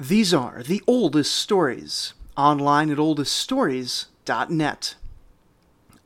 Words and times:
These 0.00 0.32
are 0.32 0.62
the 0.62 0.82
oldest 0.86 1.34
stories, 1.34 2.14
online 2.34 2.90
at 2.90 2.96
oldeststories.net. 2.96 4.94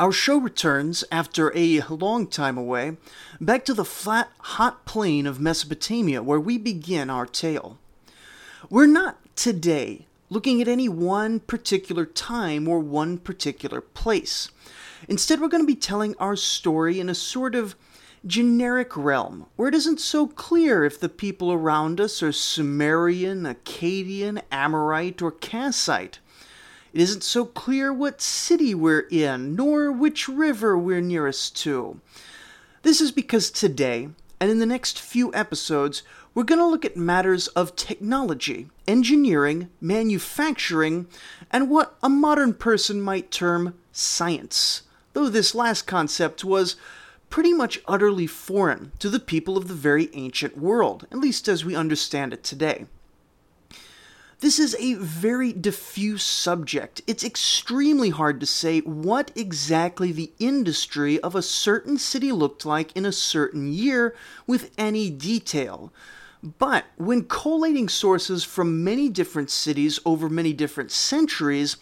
Our 0.00 0.10
show 0.10 0.36
returns 0.36 1.04
after 1.12 1.56
a 1.56 1.80
long 1.82 2.26
time 2.26 2.58
away 2.58 2.96
back 3.40 3.64
to 3.66 3.72
the 3.72 3.84
flat, 3.84 4.32
hot 4.40 4.84
plain 4.84 5.28
of 5.28 5.38
Mesopotamia 5.38 6.24
where 6.24 6.40
we 6.40 6.58
begin 6.58 7.08
our 7.08 7.24
tale. 7.24 7.78
We're 8.68 8.88
not 8.88 9.18
today 9.36 10.08
looking 10.28 10.60
at 10.60 10.66
any 10.66 10.88
one 10.88 11.38
particular 11.38 12.04
time 12.04 12.66
or 12.66 12.80
one 12.80 13.16
particular 13.16 13.80
place. 13.80 14.50
Instead, 15.08 15.40
we're 15.40 15.46
going 15.46 15.62
to 15.62 15.72
be 15.72 15.76
telling 15.76 16.16
our 16.18 16.34
story 16.34 16.98
in 16.98 17.08
a 17.08 17.14
sort 17.14 17.54
of 17.54 17.76
generic 18.26 18.96
realm, 18.96 19.46
where 19.56 19.68
it 19.68 19.74
isn't 19.74 20.00
so 20.00 20.26
clear 20.26 20.84
if 20.84 20.98
the 20.98 21.08
people 21.08 21.52
around 21.52 22.00
us 22.00 22.22
are 22.22 22.32
Sumerian, 22.32 23.44
Akkadian, 23.44 24.42
Amorite, 24.50 25.22
or 25.22 25.32
Kassite. 25.32 26.18
It 26.92 27.00
isn't 27.00 27.24
so 27.24 27.44
clear 27.44 27.92
what 27.92 28.22
city 28.22 28.74
we're 28.74 29.06
in, 29.10 29.56
nor 29.56 29.90
which 29.90 30.28
river 30.28 30.78
we're 30.78 31.00
nearest 31.00 31.56
to. 31.62 32.00
This 32.82 33.00
is 33.00 33.10
because 33.10 33.50
today, 33.50 34.08
and 34.38 34.50
in 34.50 34.58
the 34.58 34.66
next 34.66 35.00
few 35.00 35.34
episodes, 35.34 36.02
we're 36.34 36.44
going 36.44 36.60
to 36.60 36.66
look 36.66 36.84
at 36.84 36.96
matters 36.96 37.48
of 37.48 37.76
technology, 37.76 38.68
engineering, 38.86 39.70
manufacturing, 39.80 41.06
and 41.50 41.70
what 41.70 41.96
a 42.02 42.08
modern 42.08 42.54
person 42.54 43.00
might 43.00 43.30
term 43.30 43.74
science. 43.92 44.82
Though 45.12 45.28
this 45.28 45.54
last 45.54 45.82
concept 45.82 46.44
was 46.44 46.76
pretty 47.34 47.52
much 47.52 47.80
utterly 47.88 48.28
foreign 48.28 48.92
to 49.00 49.10
the 49.10 49.18
people 49.18 49.56
of 49.56 49.66
the 49.66 49.74
very 49.74 50.08
ancient 50.12 50.56
world, 50.56 51.04
at 51.10 51.18
least 51.18 51.48
as 51.48 51.64
we 51.64 51.74
understand 51.74 52.32
it 52.32 52.44
today. 52.44 52.86
This 54.38 54.60
is 54.60 54.76
a 54.78 54.94
very 54.94 55.52
diffuse 55.52 56.22
subject. 56.22 57.02
It's 57.08 57.24
extremely 57.24 58.10
hard 58.10 58.38
to 58.38 58.46
say 58.46 58.78
what 58.82 59.32
exactly 59.34 60.12
the 60.12 60.30
industry 60.38 61.18
of 61.22 61.34
a 61.34 61.42
certain 61.42 61.98
city 61.98 62.30
looked 62.30 62.64
like 62.64 62.96
in 62.96 63.04
a 63.04 63.10
certain 63.10 63.72
year 63.72 64.14
with 64.46 64.70
any 64.78 65.10
detail. 65.10 65.92
But 66.40 66.84
when 66.94 67.24
collating 67.24 67.88
sources 67.88 68.44
from 68.44 68.84
many 68.84 69.08
different 69.08 69.50
cities 69.50 69.98
over 70.06 70.28
many 70.28 70.52
different 70.52 70.92
centuries, 70.92 71.78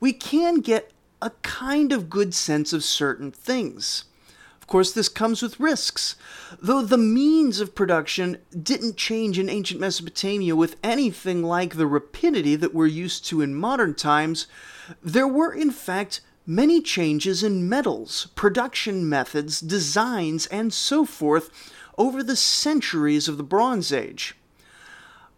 we 0.00 0.12
can 0.12 0.56
get 0.56 0.90
a 1.22 1.30
kind 1.42 1.92
of 1.92 2.10
good 2.10 2.34
sense 2.34 2.72
of 2.72 2.82
certain 2.82 3.30
things 3.30 4.02
course, 4.68 4.92
this 4.92 5.08
comes 5.08 5.42
with 5.42 5.58
risks. 5.58 6.14
Though 6.60 6.82
the 6.82 6.96
means 6.98 7.60
of 7.60 7.74
production 7.74 8.38
didn't 8.62 8.96
change 8.96 9.38
in 9.38 9.48
ancient 9.48 9.80
Mesopotamia 9.80 10.54
with 10.54 10.76
anything 10.84 11.42
like 11.42 11.74
the 11.74 11.86
rapidity 11.86 12.54
that 12.54 12.74
we're 12.74 12.86
used 12.86 13.26
to 13.26 13.40
in 13.40 13.54
modern 13.54 13.94
times, 13.94 14.46
there 15.02 15.26
were 15.26 15.52
in 15.52 15.70
fact 15.70 16.20
many 16.46 16.80
changes 16.80 17.42
in 17.42 17.68
metals, 17.68 18.28
production 18.34 19.08
methods, 19.08 19.60
designs, 19.60 20.46
and 20.46 20.72
so 20.72 21.04
forth 21.04 21.50
over 21.98 22.22
the 22.22 22.36
centuries 22.36 23.28
of 23.28 23.36
the 23.36 23.42
Bronze 23.42 23.92
Age. 23.92 24.34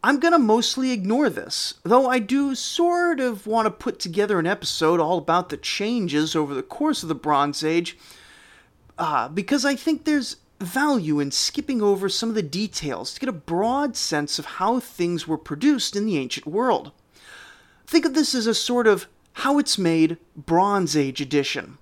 I'm 0.03 0.19
going 0.19 0.33
to 0.33 0.39
mostly 0.39 0.93
ignore 0.93 1.29
this, 1.29 1.75
though 1.83 2.09
I 2.09 2.21
do 2.21 2.55
sort 2.55 3.21
of 3.21 3.47
want 3.47 3.67
to 3.67 3.71
put 3.71 3.99
together 3.99 4.39
an 4.39 4.47
episode 4.47 4.99
all 4.99 5.19
about 5.19 5.51
the 5.51 5.57
changes 5.57 6.35
over 6.35 6.55
the 6.55 6.63
course 6.63 7.03
of 7.03 7.09
the 7.09 7.15
Bronze 7.15 7.63
Age 7.63 7.99
uh, 9.01 9.29
because 9.29 9.65
I 9.65 9.75
think 9.75 10.05
there's 10.05 10.37
value 10.61 11.21
in 11.21 11.31
skipping 11.31 11.81
over 11.81 12.11
some 12.11 12.29
of 12.29 12.35
the 12.35 12.43
details 12.43 13.15
to 13.15 13.21
get 13.21 13.31
a 13.31 13.33
broad 13.33 13.97
sense 13.97 14.39
of 14.39 14.45
how 14.45 14.79
things 14.79 15.27
were 15.27 15.39
produced 15.39 15.97
in 15.97 16.05
the 16.05 16.19
ancient 16.19 16.47
world. 16.47 16.93
Think 17.87 18.05
of 18.05 18.13
this 18.13 18.35
as 18.35 18.47
a 18.47 18.55
sort 18.55 18.87
of 18.87 19.07
how 19.33 19.59
it's 19.59 19.79
made 19.79 20.19
Bronze 20.37 20.99
Age 20.99 21.23
edition. 21.23 21.79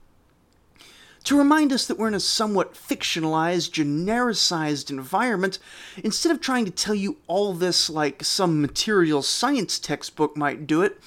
To 1.24 1.36
remind 1.36 1.72
us 1.72 1.86
that 1.86 1.98
we're 1.98 2.06
in 2.06 2.14
a 2.14 2.20
somewhat 2.20 2.74
fictionalized, 2.74 3.72
genericized 3.72 4.88
environment, 4.88 5.58
instead 6.04 6.30
of 6.30 6.40
trying 6.40 6.64
to 6.66 6.70
tell 6.70 6.94
you 6.94 7.16
all 7.26 7.52
this 7.52 7.90
like 7.90 8.22
some 8.22 8.62
material 8.62 9.22
science 9.22 9.80
textbook 9.80 10.36
might 10.36 10.68
do 10.68 10.82
it, 10.82 11.00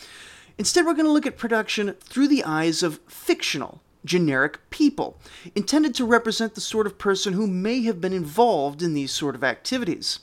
instead 0.58 0.86
we're 0.86 0.94
going 0.94 1.06
to 1.06 1.12
look 1.12 1.26
at 1.26 1.38
production 1.38 1.94
through 2.02 2.28
the 2.28 2.44
eyes 2.44 2.84
of 2.84 3.00
fictional, 3.08 3.82
generic 4.04 4.60
people, 4.70 5.18
intended 5.56 5.94
to 5.96 6.06
represent 6.06 6.56
the 6.56 6.62
sort 6.62 6.88
of 6.88 6.98
person 6.98 7.34
who 7.34 7.48
may 7.48 7.84
have 7.84 8.02
been 8.02 8.14
involved 8.14 8.82
in 8.82 8.94
these 8.94 9.12
sort 9.12 9.36
of 9.36 9.44
activities. 9.44 10.20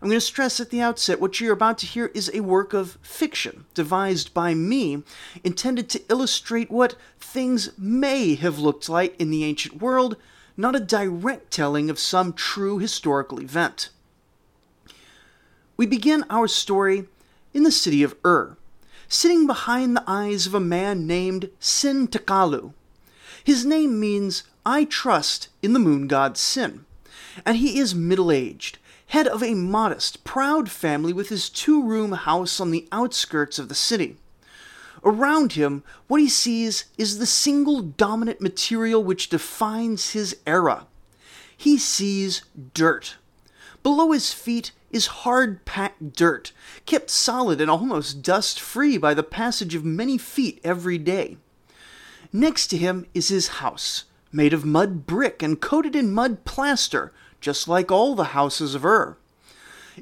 I'm 0.00 0.08
going 0.08 0.16
to 0.16 0.20
stress 0.20 0.58
at 0.58 0.70
the 0.70 0.80
outset 0.80 1.20
what 1.20 1.40
you're 1.40 1.52
about 1.52 1.78
to 1.78 1.86
hear 1.86 2.06
is 2.06 2.28
a 2.34 2.40
work 2.40 2.72
of 2.72 2.98
fiction, 3.02 3.66
devised 3.72 4.34
by 4.34 4.52
me, 4.52 5.04
intended 5.44 5.88
to 5.90 6.02
illustrate 6.08 6.72
what 6.72 6.96
things 7.20 7.70
may 7.78 8.34
have 8.34 8.58
looked 8.58 8.88
like 8.88 9.14
in 9.20 9.30
the 9.30 9.44
ancient 9.44 9.80
world, 9.80 10.16
not 10.56 10.74
a 10.74 10.80
direct 10.80 11.52
telling 11.52 11.88
of 11.88 12.00
some 12.00 12.32
true 12.32 12.78
historical 12.78 13.40
event. 13.40 13.90
We 15.76 15.86
begin 15.86 16.24
our 16.28 16.48
story 16.48 17.06
in 17.54 17.62
the 17.62 17.70
city 17.70 18.02
of 18.02 18.16
Ur, 18.24 18.56
sitting 19.08 19.46
behind 19.46 19.96
the 19.96 20.04
eyes 20.06 20.48
of 20.48 20.54
a 20.54 20.60
man 20.60 21.06
named 21.06 21.48
Sin 21.60 22.08
Takalu, 22.08 22.72
his 23.44 23.64
name 23.64 23.98
means, 23.98 24.44
I 24.64 24.84
trust 24.84 25.48
in 25.62 25.72
the 25.72 25.78
moon 25.78 26.06
god 26.06 26.36
Sin. 26.36 26.84
And 27.44 27.56
he 27.56 27.78
is 27.78 27.94
middle 27.94 28.30
aged, 28.30 28.78
head 29.08 29.26
of 29.26 29.42
a 29.42 29.54
modest, 29.54 30.24
proud 30.24 30.70
family 30.70 31.12
with 31.12 31.28
his 31.28 31.48
two 31.48 31.82
room 31.82 32.12
house 32.12 32.60
on 32.60 32.70
the 32.70 32.88
outskirts 32.92 33.58
of 33.58 33.68
the 33.68 33.74
city. 33.74 34.16
Around 35.04 35.54
him, 35.54 35.82
what 36.06 36.20
he 36.20 36.28
sees 36.28 36.84
is 36.96 37.18
the 37.18 37.26
single 37.26 37.82
dominant 37.82 38.40
material 38.40 39.02
which 39.02 39.28
defines 39.28 40.10
his 40.10 40.36
era. 40.46 40.86
He 41.56 41.76
sees 41.76 42.42
dirt. 42.74 43.16
Below 43.82 44.12
his 44.12 44.32
feet 44.32 44.70
is 44.92 45.06
hard 45.06 45.64
packed 45.64 46.12
dirt, 46.12 46.52
kept 46.86 47.10
solid 47.10 47.60
and 47.60 47.70
almost 47.70 48.22
dust 48.22 48.60
free 48.60 48.96
by 48.96 49.14
the 49.14 49.22
passage 49.22 49.74
of 49.74 49.84
many 49.84 50.18
feet 50.18 50.60
every 50.62 50.98
day. 50.98 51.36
Next 52.32 52.68
to 52.68 52.78
him 52.78 53.04
is 53.12 53.28
his 53.28 53.48
house, 53.48 54.04
made 54.32 54.54
of 54.54 54.64
mud 54.64 55.06
brick 55.06 55.42
and 55.42 55.60
coated 55.60 55.94
in 55.94 56.14
mud 56.14 56.44
plaster, 56.46 57.12
just 57.42 57.68
like 57.68 57.92
all 57.92 58.14
the 58.14 58.32
houses 58.32 58.74
of 58.74 58.86
Ur. 58.86 59.18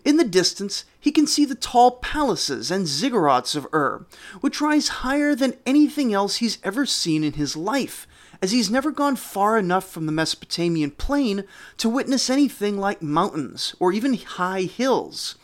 In 0.04 0.16
the 0.16 0.24
distance, 0.24 0.84
he 1.00 1.10
can 1.10 1.26
see 1.26 1.44
the 1.44 1.56
tall 1.56 1.92
palaces 1.92 2.70
and 2.70 2.86
ziggurats 2.86 3.56
of 3.56 3.66
Ur, 3.74 4.06
which 4.40 4.60
rise 4.60 4.88
higher 5.02 5.34
than 5.34 5.56
anything 5.66 6.14
else 6.14 6.36
he's 6.36 6.58
ever 6.62 6.86
seen 6.86 7.24
in 7.24 7.32
his 7.32 7.56
life, 7.56 8.06
as 8.40 8.52
he's 8.52 8.70
never 8.70 8.92
gone 8.92 9.16
far 9.16 9.58
enough 9.58 9.90
from 9.90 10.06
the 10.06 10.12
Mesopotamian 10.12 10.92
plain 10.92 11.42
to 11.78 11.88
witness 11.88 12.30
anything 12.30 12.78
like 12.78 13.02
mountains 13.02 13.74
or 13.80 13.92
even 13.92 14.14
high 14.14 14.62
hills. 14.62 15.34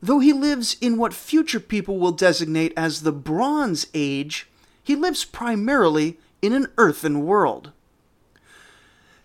Though 0.00 0.20
he 0.20 0.32
lives 0.32 0.76
in 0.80 0.96
what 0.96 1.12
future 1.12 1.60
people 1.60 1.98
will 1.98 2.12
designate 2.12 2.72
as 2.76 3.02
the 3.02 3.12
Bronze 3.12 3.88
Age, 3.92 4.46
he 4.82 4.96
lives 4.96 5.24
primarily 5.24 6.18
in 6.42 6.52
an 6.52 6.68
earthen 6.78 7.24
world. 7.24 7.72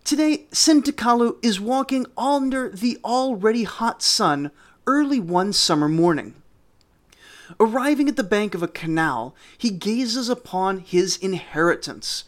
Today, 0.03 0.45
Sintakalu 0.51 1.37
is 1.43 1.59
walking 1.59 2.05
under 2.17 2.69
the 2.69 2.99
already 3.03 3.63
hot 3.63 4.03
sun 4.03 4.51
early 4.85 5.19
one 5.19 5.51
summer 5.51 5.89
morning. 5.89 6.35
Arriving 7.59 8.07
at 8.07 8.15
the 8.15 8.23
bank 8.23 8.53
of 8.53 8.61
a 8.61 8.67
canal, 8.67 9.35
he 9.57 9.69
gazes 9.69 10.29
upon 10.29 10.79
his 10.79 11.17
inheritance 11.17 12.23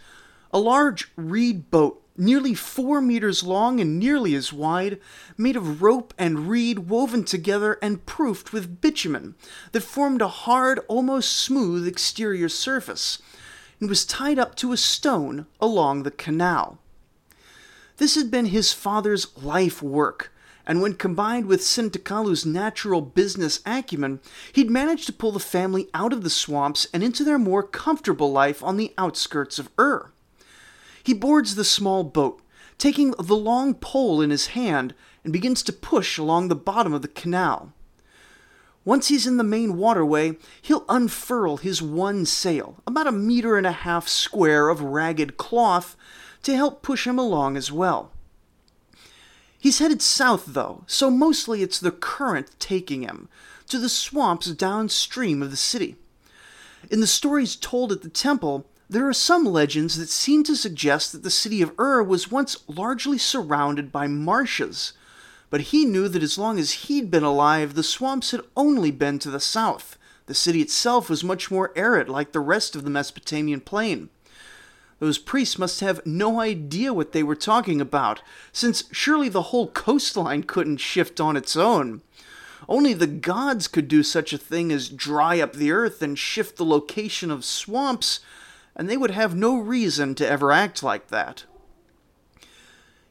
a 0.52 0.60
large 0.60 1.12
reed 1.16 1.70
boat, 1.70 2.02
nearly 2.16 2.54
four 2.54 3.02
meters 3.02 3.44
long 3.44 3.80
and 3.80 4.00
nearly 4.00 4.34
as 4.34 4.54
wide, 4.54 5.00
made 5.38 5.56
of 5.56 5.82
rope 5.82 6.14
and 6.18 6.50
reed 6.50 6.90
woven 6.90 7.24
together 7.24 7.78
and 7.82 8.06
proofed 8.06 8.54
with 8.54 8.82
bitumen, 8.82 9.36
that 9.72 9.82
formed 9.82 10.22
a 10.22 10.28
hard, 10.28 10.80
almost 10.88 11.32
smooth 11.36 11.86
exterior 11.86 12.50
surface, 12.50 13.20
and 13.80 13.90
was 13.90 14.06
tied 14.06 14.40
up 14.40 14.56
to 14.56 14.72
a 14.72 14.78
stone 14.78 15.46
along 15.60 16.04
the 16.04 16.12
canal. 16.12 16.80
This 17.98 18.16
had 18.16 18.30
been 18.30 18.48
his 18.48 18.74
father's 18.74 19.36
life 19.38 19.82
work, 19.82 20.32
and 20.66 20.82
when 20.82 20.96
combined 20.96 21.46
with 21.46 21.62
Sintakalu's 21.62 22.46
natural 22.46 23.02
business 23.02 23.62
acumen, 23.66 24.20
he'd 24.54 24.70
managed 24.70 25.06
to 25.08 25.14
pull 25.14 25.32
the 25.32 25.40
family 25.40 25.88
out 25.94 26.14
of 26.14 26.24
the 26.24 26.30
swamps 26.30 26.88
and 26.94 27.04
into 27.04 27.24
their 27.24 27.40
more 27.40 27.64
comfortable 27.64 28.32
life 28.32 28.62
on 28.62 28.78
the 28.78 28.94
outskirts 28.98 29.58
of 29.60 29.70
Ur. 29.80 30.12
He 31.04 31.14
boards 31.14 31.56
the 31.56 31.64
small 31.64 32.04
boat, 32.04 32.42
taking 32.78 33.12
the 33.12 33.36
long 33.36 33.74
pole 33.74 34.22
in 34.22 34.30
his 34.30 34.48
hand, 34.48 34.94
and 35.24 35.34
begins 35.34 35.64
to 35.64 35.74
push 35.74 36.18
along 36.18 36.48
the 36.48 36.56
bottom 36.56 36.94
of 36.94 37.02
the 37.02 37.08
canal. 37.08 37.74
Once 38.88 39.10
he's 39.10 39.28
in 39.28 39.36
the 39.36 39.44
main 39.44 39.76
waterway, 39.76 40.38
he'll 40.62 40.86
unfurl 40.88 41.58
his 41.58 41.82
one 41.82 42.26
sail, 42.26 42.78
about 42.88 43.06
a 43.06 43.12
meter 43.12 43.58
and 43.58 43.68
a 43.68 43.72
half 43.74 44.08
square 44.08 44.70
of 44.70 44.80
ragged 44.80 45.36
cloth, 45.36 45.98
to 46.42 46.56
help 46.56 46.82
push 46.82 47.06
him 47.06 47.20
along 47.20 47.58
as 47.58 47.70
well. 47.70 48.14
He's 49.60 49.80
headed 49.80 50.02
south, 50.02 50.46
though, 50.48 50.86
so 50.88 51.12
mostly 51.12 51.62
it's 51.62 51.82
the 51.82 51.92
current 51.92 52.58
taking 52.60 53.02
him. 53.02 53.28
to 53.68 53.78
the 53.78 53.90
swamps 53.90 54.50
downstream 54.52 55.44
of 55.44 55.52
the 55.52 55.58
city. 55.58 55.98
In 56.90 57.02
the 57.02 57.08
stories 57.08 57.58
told 57.58 57.92
at 57.92 58.04
the 58.04 58.10
temple, 58.10 58.66
there 58.90 59.06
are 59.06 59.14
some 59.14 59.44
legends 59.44 59.98
that 59.98 60.08
seem 60.08 60.46
to 60.46 60.56
suggest 60.56 61.12
that 61.12 61.24
the 61.24 61.30
city 61.30 61.62
of 61.62 61.78
Ur 61.78 62.02
was 62.04 62.32
once 62.32 62.56
largely 62.70 63.18
surrounded 63.18 63.92
by 63.92 64.08
marshes, 64.08 64.94
but 65.50 65.62
he 65.62 65.86
knew 65.86 66.08
that 66.10 66.24
as 66.24 66.38
long 66.38 66.60
as 66.60 66.72
he'd 66.72 67.10
been 67.10 67.24
alive, 67.24 67.74
the 67.74 67.84
swamps 67.84 68.32
had 68.32 68.42
only 68.56 68.92
been 68.92 69.20
to 69.20 69.30
the 69.30 69.40
south. 69.40 69.98
The 70.26 70.34
city 70.34 70.62
itself 70.62 71.10
was 71.10 71.24
much 71.24 71.50
more 71.50 71.72
arid, 71.76 72.10
like 72.10 72.32
the 72.32 72.40
rest 72.40 72.76
of 72.76 72.84
the 72.84 72.90
Mesopotamian 72.90 73.62
plain. 73.62 74.10
Those 75.00 75.20
priests 75.20 75.58
must 75.58 75.80
have 75.80 76.06
no 76.06 76.40
idea 76.40 76.94
what 76.94 77.12
they 77.12 77.24
were 77.24 77.36
talking 77.36 77.80
about, 77.80 78.22
since 78.52 78.86
surely 78.92 79.30
the 79.30 79.44
whole 79.44 79.68
coastline 79.68 80.44
couldn't 80.44 80.78
shift 80.78 81.22
on 81.22 81.38
its 81.38 81.56
own. 81.56 82.02
Only 82.68 82.94
the 82.94 83.08
gods 83.08 83.68
could 83.68 83.88
do 83.88 84.04
such 84.04 84.34
a 84.34 84.38
thing 84.38 84.72
as 84.72 84.90
dry 84.90 85.40
up 85.40 85.54
the 85.54 85.72
earth 85.72 86.02
and 86.02 86.18
shift 86.18 86.58
the 86.58 86.66
location 86.66 87.32
of 87.32 87.46
swamps, 87.46 88.20
and 88.76 88.90
they 88.90 88.98
would 88.98 89.12
have 89.12 89.36
no 89.36 89.58
reason 89.58 90.16
to 90.16 90.28
ever 90.28 90.52
act 90.52 90.84
like 90.84 91.08
that. 91.08 91.46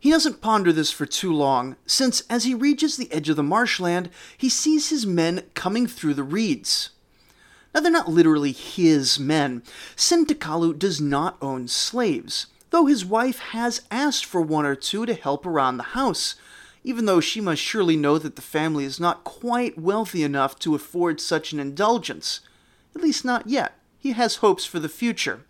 He 0.06 0.12
doesn't 0.12 0.40
ponder 0.40 0.72
this 0.72 0.92
for 0.92 1.04
too 1.04 1.32
long, 1.32 1.74
since 1.84 2.20
as 2.30 2.44
he 2.44 2.54
reaches 2.54 2.96
the 2.96 3.12
edge 3.12 3.28
of 3.28 3.34
the 3.34 3.42
marshland, 3.42 4.08
he 4.38 4.48
sees 4.48 4.88
his 4.88 5.04
men 5.04 5.42
coming 5.54 5.88
through 5.88 6.14
the 6.14 6.22
reeds. 6.22 6.90
Now, 7.74 7.80
they're 7.80 7.90
not 7.90 8.08
literally 8.08 8.52
his 8.52 9.18
men. 9.18 9.64
Sintakalu 9.96 10.78
does 10.78 11.00
not 11.00 11.36
own 11.42 11.66
slaves, 11.66 12.46
though 12.70 12.86
his 12.86 13.04
wife 13.04 13.40
has 13.50 13.82
asked 13.90 14.24
for 14.24 14.40
one 14.40 14.64
or 14.64 14.76
two 14.76 15.06
to 15.06 15.14
help 15.14 15.44
around 15.44 15.76
the 15.76 15.82
house, 15.98 16.36
even 16.84 17.06
though 17.06 17.18
she 17.18 17.40
must 17.40 17.60
surely 17.60 17.96
know 17.96 18.16
that 18.16 18.36
the 18.36 18.42
family 18.42 18.84
is 18.84 19.00
not 19.00 19.24
quite 19.24 19.76
wealthy 19.76 20.22
enough 20.22 20.56
to 20.60 20.76
afford 20.76 21.20
such 21.20 21.52
an 21.52 21.58
indulgence. 21.58 22.42
At 22.94 23.02
least 23.02 23.24
not 23.24 23.48
yet. 23.48 23.72
He 23.98 24.12
has 24.12 24.36
hopes 24.36 24.64
for 24.64 24.78
the 24.78 24.88
future. 24.88 25.40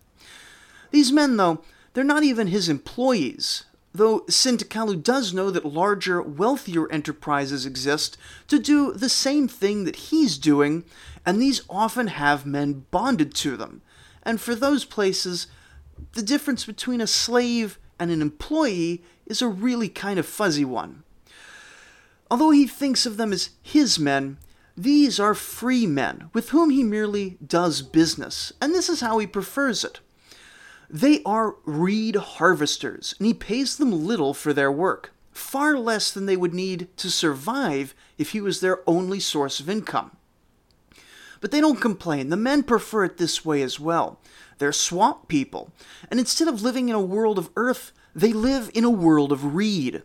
These 0.93 1.13
men, 1.13 1.37
though, 1.37 1.61
they're 1.93 2.05
not 2.05 2.25
even 2.25 2.47
his 2.47 2.71
employees, 2.71 3.65
though 3.97 4.21
Sintakalu 4.23 5.03
does 5.03 5.35
know 5.35 5.51
that 5.51 5.65
larger, 5.65 6.23
wealthier 6.23 6.91
enterprises 6.91 7.67
exist 7.67 8.17
to 8.49 8.59
do 8.59 8.93
the 8.93 9.09
same 9.09 9.49
thing 9.49 9.85
that 9.85 9.97
he's 9.97 10.39
doing, 10.39 10.85
and 11.25 11.41
these 11.41 11.63
often 11.69 12.09
have 12.09 12.47
men 12.47 12.87
bonded 12.91 13.35
to 13.37 13.57
them. 13.57 13.83
And 14.23 14.41
for 14.41 14.55
those 14.55 14.85
places, 14.85 15.47
the 16.13 16.23
difference 16.23 16.65
between 16.65 17.01
a 17.01 17.07
slave 17.07 17.79
and 17.99 18.11
an 18.11 18.23
employee 18.23 19.03
is 19.27 19.43
a 19.43 19.49
really 19.49 19.89
kind 19.89 20.19
of 20.19 20.27
fuzzy 20.27 20.65
one. 20.65 21.03
Although 22.31 22.51
he 22.51 22.67
thinks 22.67 23.07
of 23.07 23.17
them 23.17 23.33
as 23.33 23.51
his 23.63 23.99
men, 23.99 24.39
these 24.77 25.19
are 25.19 25.35
free 25.35 25.87
men 25.87 26.29
with 26.33 26.51
whom 26.51 26.71
he 26.71 26.83
merely 26.83 27.39
does 27.45 27.83
business, 27.83 28.53
and 28.61 28.75
this 28.75 28.89
is 28.89 29.01
how 29.01 29.19
he 29.19 29.27
prefers 29.27 29.85
it. 29.85 30.01
They 30.89 31.23
are 31.25 31.57
reed 31.65 32.17
harvesters, 32.17 33.15
and 33.19 33.27
he 33.27 33.35
pays 33.35 33.77
them 33.77 34.07
little 34.07 34.35
for 34.35 34.53
their 34.53 34.71
work, 34.71 35.13
far 35.33 35.77
less 35.79 36.11
than 36.11 36.27
they 36.27 36.37
would 36.37 36.55
need 36.55 36.89
to 36.99 37.11
survive 37.11 37.95
if 38.19 38.31
he 38.31 38.41
was 38.41 38.61
their 38.61 38.89
only 38.89 39.21
source 39.21 39.61
of 39.61 39.69
income. 39.69 40.17
But 41.41 41.51
they 41.51 41.61
don't 41.61 41.81
complain. 41.81 42.31
The 42.31 42.37
men 42.37 42.63
prefer 42.63 43.05
it 43.05 43.19
this 43.19 43.45
way 43.45 43.63
as 43.63 43.79
well. 43.79 44.21
They're 44.59 44.73
swamp 44.73 45.29
people, 45.29 45.73
and 46.11 46.19
instead 46.19 46.49
of 46.49 46.63
living 46.63 46.89
in 46.89 46.95
a 46.95 47.01
world 47.01 47.39
of 47.39 47.51
earth, 47.57 47.93
they 48.15 48.33
live 48.33 48.71
in 48.73 48.85
a 48.85 48.91
world 48.91 49.33
of 49.33 49.55
reed. 49.55 50.03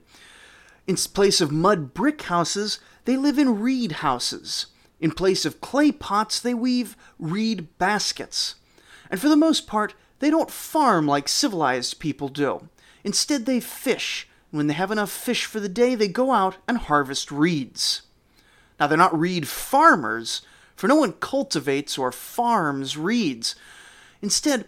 In 0.88 0.96
place 0.96 1.40
of 1.40 1.52
mud 1.52 1.94
brick 1.94 2.24
houses, 2.24 2.80
they 3.06 3.16
live 3.16 3.38
in 3.38 3.60
reed 3.60 3.94
houses. 3.94 4.68
In 5.00 5.12
place 5.12 5.46
of 5.46 5.62
clay 5.62 5.92
pots, 5.92 6.40
they 6.40 6.54
weave 6.54 6.98
reed 7.18 7.78
baskets. 7.78 8.56
And 9.10 9.20
for 9.20 9.30
the 9.30 9.36
most 9.36 9.68
part, 9.68 9.94
they 10.22 10.30
don't 10.30 10.52
farm 10.52 11.08
like 11.08 11.28
civilized 11.28 12.00
people 12.00 12.30
do. 12.30 12.70
Instead, 13.04 13.46
they 13.46 13.60
fish. 13.60 14.28
When 14.52 14.68
they 14.68 14.76
have 14.76 14.92
enough 14.92 15.12
fish 15.12 15.46
for 15.46 15.60
the 15.60 15.68
day, 15.68 15.96
they 15.96 16.08
go 16.08 16.32
out 16.32 16.58
and 16.68 16.78
harvest 16.78 17.32
reeds. 17.32 18.04
Now, 18.80 18.88
they're 18.88 18.98
not 18.98 19.18
reed 19.18 19.48
farmers, 19.48 20.44
for 20.76 20.88
no 20.88 20.96
one 20.96 21.14
cultivates 21.14 21.98
or 21.98 22.12
farms 22.12 22.98
reeds. 22.98 23.56
Instead, 24.22 24.66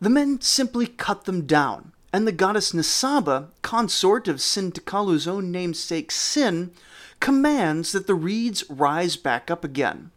the 0.00 0.10
men 0.10 0.40
simply 0.40 0.86
cut 0.86 1.24
them 1.24 1.46
down, 1.46 1.92
and 2.12 2.26
the 2.26 2.32
goddess 2.32 2.72
Nisaba, 2.72 3.48
consort 3.62 4.26
of 4.26 4.36
Sintakalu's 4.36 5.28
own 5.28 5.52
namesake 5.52 6.10
Sin, 6.10 6.72
commands 7.20 7.92
that 7.92 8.06
the 8.08 8.14
reeds 8.14 8.64
rise 8.68 9.16
back 9.16 9.50
up 9.50 9.62
again. 9.62 10.10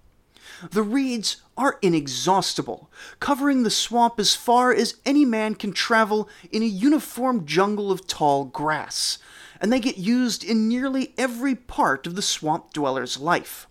The 0.71 0.83
reeds 0.83 1.37
are 1.57 1.79
inexhaustible, 1.81 2.91
covering 3.19 3.63
the 3.63 3.69
swamp 3.69 4.19
as 4.19 4.35
far 4.35 4.73
as 4.73 4.97
any 5.05 5.25
man 5.25 5.55
can 5.55 5.71
travel 5.71 6.29
in 6.51 6.61
a 6.61 6.65
uniform 6.65 7.45
jungle 7.45 7.91
of 7.91 8.07
tall 8.07 8.45
grass, 8.45 9.19
and 9.61 9.71
they 9.71 9.79
get 9.79 9.97
used 9.97 10.43
in 10.43 10.67
nearly 10.67 11.13
every 11.17 11.55
part 11.55 12.05
of 12.07 12.15
the 12.15 12.21
swamp 12.21 12.73
dweller's 12.73 13.19
life. 13.19 13.67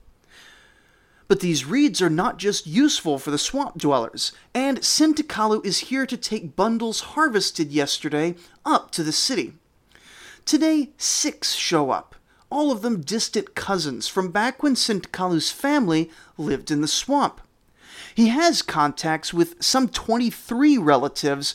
But 1.29 1.41
these 1.41 1.67
reeds 1.67 2.01
are 2.01 2.09
not 2.09 2.39
just 2.39 2.67
useful 2.67 3.19
for 3.19 3.31
the 3.31 3.39
swamp 3.39 3.77
dwellers, 3.77 4.33
and 4.55 4.79
Sintakalu 4.81 5.65
is 5.65 5.79
here 5.79 6.07
to 6.07 6.17
take 6.17 6.57
bundles 6.57 7.01
harvested 7.01 7.71
yesterday 7.71 8.35
up 8.65 8.91
to 8.93 9.03
the 9.03 9.13
city. 9.13 9.53
Today, 10.47 10.91
six 10.97 11.53
show 11.53 11.91
up, 11.91 12.15
all 12.51 12.71
of 12.71 12.83
them 12.83 13.01
distant 13.01 13.55
cousins 13.55 14.09
from 14.09 14.31
back 14.31 14.63
when 14.63 14.75
Sintakalu's 14.75 15.51
family 15.51 16.11
lived 16.37 16.71
in 16.71 16.81
the 16.81 16.89
swamp. 16.89 17.41
He 18.15 18.29
has 18.29 18.63
contacts 18.63 19.33
with 19.33 19.63
some 19.63 19.89
23 19.89 20.79
relatives, 20.79 21.55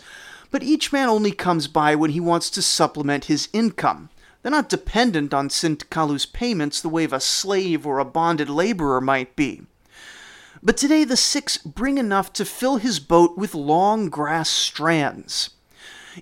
but 0.52 0.64
each 0.64 0.94
man 0.94 1.10
only 1.10 1.32
comes 1.32 1.68
by 1.68 1.96
when 1.96 2.12
he 2.12 2.20
wants 2.20 2.50
to 2.52 2.62
supplement 2.62 3.26
his 3.26 3.50
income. 3.54 4.10
They're 4.42 4.52
not 4.52 4.70
dependent 4.70 5.34
on 5.34 5.50
Sintakalu's 5.50 6.26
payments 6.26 6.82
the 6.82 6.90
way 6.90 7.06
of 7.06 7.14
a 7.14 7.20
slave 7.20 7.88
or 7.88 8.00
a 8.00 8.06
bonded 8.06 8.50
laborer 8.50 9.02
might 9.02 9.36
be. 9.36 9.64
But 10.62 10.78
today 10.78 11.04
the 11.04 11.18
six 11.18 11.58
bring 11.58 11.98
enough 11.98 12.32
to 12.34 12.46
fill 12.46 12.78
his 12.78 13.00
boat 13.00 13.38
with 13.38 13.56
long 13.56 14.10
grass 14.10 14.50
strands. 14.50 15.50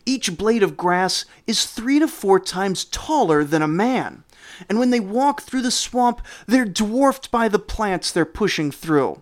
Each 0.05 0.35
blade 0.35 0.63
of 0.63 0.77
grass 0.77 1.25
is 1.45 1.65
three 1.65 1.99
to 1.99 2.07
four 2.07 2.39
times 2.39 2.85
taller 2.85 3.43
than 3.43 3.61
a 3.61 3.67
man, 3.67 4.23
and 4.69 4.79
when 4.79 4.89
they 4.89 4.99
walk 4.99 5.41
through 5.41 5.61
the 5.61 5.71
swamp, 5.71 6.21
they're 6.47 6.65
dwarfed 6.65 7.31
by 7.31 7.47
the 7.47 7.59
plants 7.59 8.11
they're 8.11 8.25
pushing 8.25 8.71
through. 8.71 9.21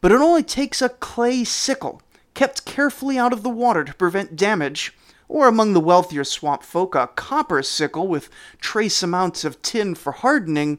But 0.00 0.12
it 0.12 0.20
only 0.20 0.42
takes 0.42 0.82
a 0.82 0.88
clay 0.88 1.44
sickle, 1.44 2.02
kept 2.34 2.64
carefully 2.64 3.18
out 3.18 3.32
of 3.32 3.42
the 3.42 3.50
water 3.50 3.84
to 3.84 3.94
prevent 3.94 4.36
damage, 4.36 4.92
or 5.28 5.48
among 5.48 5.72
the 5.72 5.80
wealthier 5.80 6.24
swamp 6.24 6.62
folk, 6.62 6.94
a 6.94 7.06
copper 7.06 7.62
sickle 7.62 8.06
with 8.06 8.28
trace 8.60 9.02
amounts 9.02 9.44
of 9.44 9.62
tin 9.62 9.94
for 9.94 10.12
hardening, 10.12 10.78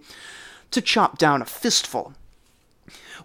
to 0.71 0.81
chop 0.81 1.17
down 1.17 1.41
a 1.41 1.45
fistful. 1.45 2.13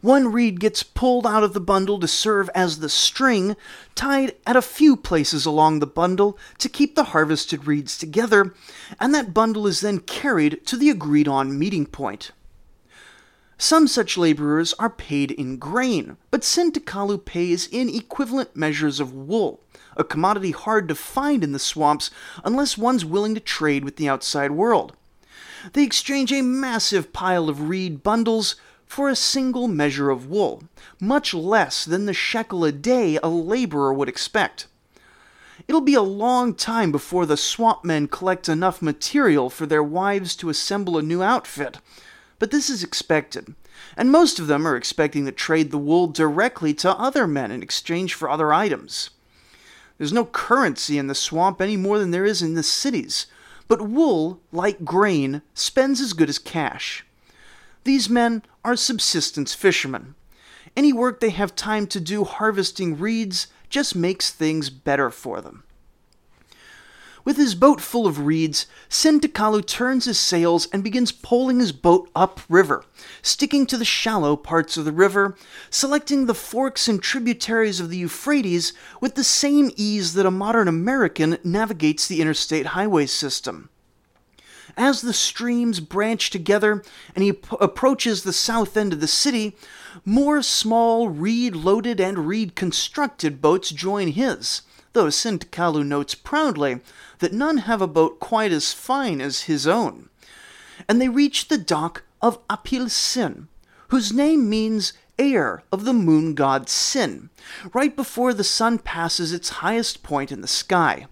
One 0.01 0.33
reed 0.33 0.61
gets 0.61 0.83
pulled 0.83 1.27
out 1.27 1.43
of 1.43 1.53
the 1.53 1.61
bundle 1.61 1.99
to 2.01 2.09
serve 2.09 2.49
as 2.55 2.79
the 2.79 2.89
string, 2.89 3.57
tied 3.95 4.35
at 4.47 4.57
a 4.57 4.63
few 4.63 4.97
places 4.97 5.47
along 5.47 5.79
the 5.79 5.87
bundle 5.87 6.39
to 6.59 6.69
keep 6.69 6.95
the 6.95 7.05
harvested 7.05 7.67
reeds 7.67 7.99
together, 7.99 8.55
and 8.99 9.15
that 9.15 9.35
bundle 9.35 9.67
is 9.67 9.81
then 9.81 10.01
carried 10.01 10.65
to 10.67 10.77
the 10.77 10.91
agreed 10.91 11.29
on 11.29 11.59
meeting 11.59 11.87
point. 11.87 12.31
Some 13.59 13.89
such 13.89 14.17
laborers 14.17 14.73
are 14.79 14.89
paid 14.89 15.31
in 15.33 15.59
grain, 15.59 16.17
but 16.31 16.41
Sintakalu 16.41 17.23
pays 17.23 17.67
in 17.67 17.91
equivalent 17.91 18.57
measures 18.57 19.01
of 19.01 19.13
wool, 19.13 19.61
a 19.99 20.03
commodity 20.03 20.53
hard 20.53 20.89
to 20.89 20.95
find 20.95 21.45
in 21.45 21.53
the 21.53 21.59
swamps 21.59 22.11
unless 22.43 22.79
one's 22.79 23.05
willing 23.05 23.35
to 23.35 23.41
trade 23.41 23.85
with 23.85 23.97
the 23.97 24.09
outside 24.09 24.53
world. 24.53 24.97
They 25.75 25.83
exchange 25.83 26.33
a 26.33 26.41
massive 26.41 27.13
pile 27.13 27.51
of 27.51 27.69
reed 27.69 28.03
bundles 28.03 28.57
for 28.91 29.09
a 29.09 29.15
single 29.15 29.69
measure 29.69 30.11
of 30.11 30.27
wool, 30.27 30.65
much 30.99 31.33
less 31.33 31.85
than 31.85 32.07
the 32.07 32.13
shekel 32.13 32.65
a 32.65 32.73
day 32.73 33.21
a 33.23 33.29
laborer 33.29 33.95
would 33.95 34.09
expect. 34.09 34.67
It'll 35.69 35.81
be 35.81 35.95
a 35.95 36.03
long 36.03 36.55
time 36.55 36.91
before 36.91 37.25
the 37.25 37.37
swamp 37.37 37.85
men 37.85 38.09
collect 38.09 38.49
enough 38.49 38.83
material 38.83 39.49
for 39.49 39.65
their 39.65 39.83
wives 39.83 40.35
to 40.37 40.49
assemble 40.49 40.99
a 40.99 41.03
new 41.03 41.23
outfit, 41.23 41.79
but 42.41 42.51
this 42.51 42.69
is 42.69 42.83
expected, 42.83 43.55
and 43.97 44.11
most 44.11 44.41
of 44.41 44.49
them 44.49 44.67
are 44.67 44.75
expecting 44.75 45.25
to 45.25 45.31
trade 45.31 45.71
the 45.71 45.79
wool 45.79 46.09
directly 46.09 46.75
to 46.75 46.91
other 46.91 47.29
men 47.29 47.53
in 47.53 47.63
exchange 47.63 48.15
for 48.15 48.29
other 48.29 48.53
items. 48.53 49.11
There's 49.99 50.13
no 50.13 50.25
currency 50.25 50.99
in 50.99 51.07
the 51.07 51.15
swamp 51.15 51.61
any 51.61 51.77
more 51.77 52.01
than 52.01 52.11
there 52.11 52.27
is 52.27 52.43
in 52.43 52.55
the 52.55 52.65
cities, 52.65 53.29
but 53.69 53.83
wool, 53.83 54.41
like 54.51 54.85
grain, 54.85 55.43
spends 55.55 56.01
as 56.01 56.13
good 56.13 56.29
as 56.29 56.41
cash. 56.41 57.07
These 57.85 58.11
men 58.11 58.43
are 58.65 58.77
subsistence 58.77 59.55
fishermen. 59.55 60.15
Any 60.77 60.93
work 60.93 61.21
they 61.21 61.31
have 61.31 61.57
time 61.57 61.87
to 61.89 62.01
do 62.01 62.25
harvesting 62.25 62.99
reeds 62.99 63.47
just 63.69 63.97
makes 63.97 64.31
things 64.31 64.71
better 64.71 65.11
for 65.11 65.41
them. 65.41 65.65
With 67.25 67.37
his 67.37 67.55
boat 67.55 67.81
full 67.81 68.07
of 68.07 68.27
reeds, 68.27 68.67
Sintakalu 68.89 69.67
turns 69.67 70.07
his 70.07 70.19
sails 70.19 70.69
and 70.73 70.83
begins 70.83 71.13
poling 71.13 71.61
his 71.61 71.73
boat 71.73 72.11
upriver, 72.15 72.85
sticking 73.23 73.67
to 73.67 73.77
the 73.77 73.85
shallow 73.85 74.37
parts 74.37 74.77
of 74.77 74.85
the 74.85 74.93
river, 74.93 75.37
selecting 75.71 76.27
the 76.27 76.35
forks 76.35 76.89
and 76.89 77.03
tributaries 77.03 77.79
of 77.79 77.91
the 77.91 77.99
Euphrates 77.99 78.73
with 79.01 79.15
the 79.15 79.25
same 79.25 79.71
ease 79.77 80.15
that 80.15 80.27
a 80.27 80.31
modern 80.31 80.67
American 80.67 81.39
navigates 81.45 82.07
the 82.07 82.21
interstate 82.21 82.67
highway 82.67 83.07
system. 83.07 83.70
As 84.77 85.01
the 85.01 85.13
streams 85.13 85.81
branch 85.81 86.31
together 86.31 86.83
and 87.15 87.25
he 87.25 87.39
approaches 87.61 88.23
the 88.23 88.33
south 88.33 88.77
end 88.77 88.93
of 88.93 89.01
the 89.01 89.07
city, 89.07 89.57
more 90.05 90.43
small 90.43 91.09
reed 91.09 91.57
loaded 91.57 92.01
and 92.01 92.27
reed 92.27 92.55
constructed 92.55 93.41
boats 93.41 93.71
join 93.71 94.09
his, 94.09 94.63
though 94.93 95.07
Sintakalu 95.07 95.85
notes 95.85 96.15
proudly 96.15 96.81
that 97.19 97.33
none 97.33 97.59
have 97.59 97.83
a 97.83 97.87
boat 97.87 98.21
quite 98.21 98.53
as 98.53 98.73
fine 98.73 99.21
as 99.21 99.43
his 99.43 99.67
own. 99.67 100.09
And 100.89 101.01
they 101.01 101.09
reach 101.09 101.49
the 101.49 101.59
dock 101.59 102.05
of 102.23 102.47
Apil 102.49 102.91
Sin, 102.91 103.49
whose 103.89 104.13
name 104.13 104.49
means 104.49 104.93
heir 105.19 105.63
of 105.71 105.85
the 105.85 105.93
moon 105.93 106.35
god 106.35 106.69
Sin, 106.69 107.31
right 107.75 107.95
before 107.95 108.33
the 108.33 108.45
sun 108.45 108.79
passes 108.79 109.33
its 109.33 109.49
highest 109.61 110.03
point 110.03 110.33
in 110.33 110.41
the 110.41 110.49
sky. 110.49 111.07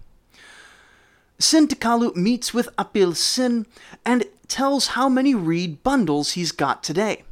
Sintakalu 1.39 2.15
meets 2.17 2.53
with 2.53 2.67
Apil 2.77 3.15
Sin 3.15 3.65
and 4.05 4.25
tells 4.49 4.87
how 4.87 5.07
many 5.07 5.33
reed 5.33 5.81
bundles 5.83 6.31
he's 6.31 6.51
got 6.51 6.83
today. 6.83 7.23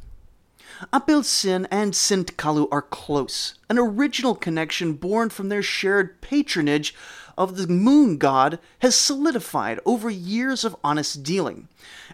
Apil 0.92 1.22
Sin 1.24 1.68
and 1.70 1.92
Sintakalu 1.92 2.68
are 2.72 2.82
close, 2.82 3.54
an 3.68 3.78
original 3.78 4.34
connection 4.34 4.94
born 4.94 5.28
from 5.28 5.50
their 5.50 5.62
shared 5.62 6.20
patronage 6.22 6.94
of 7.36 7.56
the 7.56 7.66
moon 7.66 8.16
god 8.16 8.58
has 8.78 8.94
solidified 8.94 9.78
over 9.84 10.08
years 10.08 10.64
of 10.64 10.76
honest 10.82 11.22
dealing, 11.22 11.68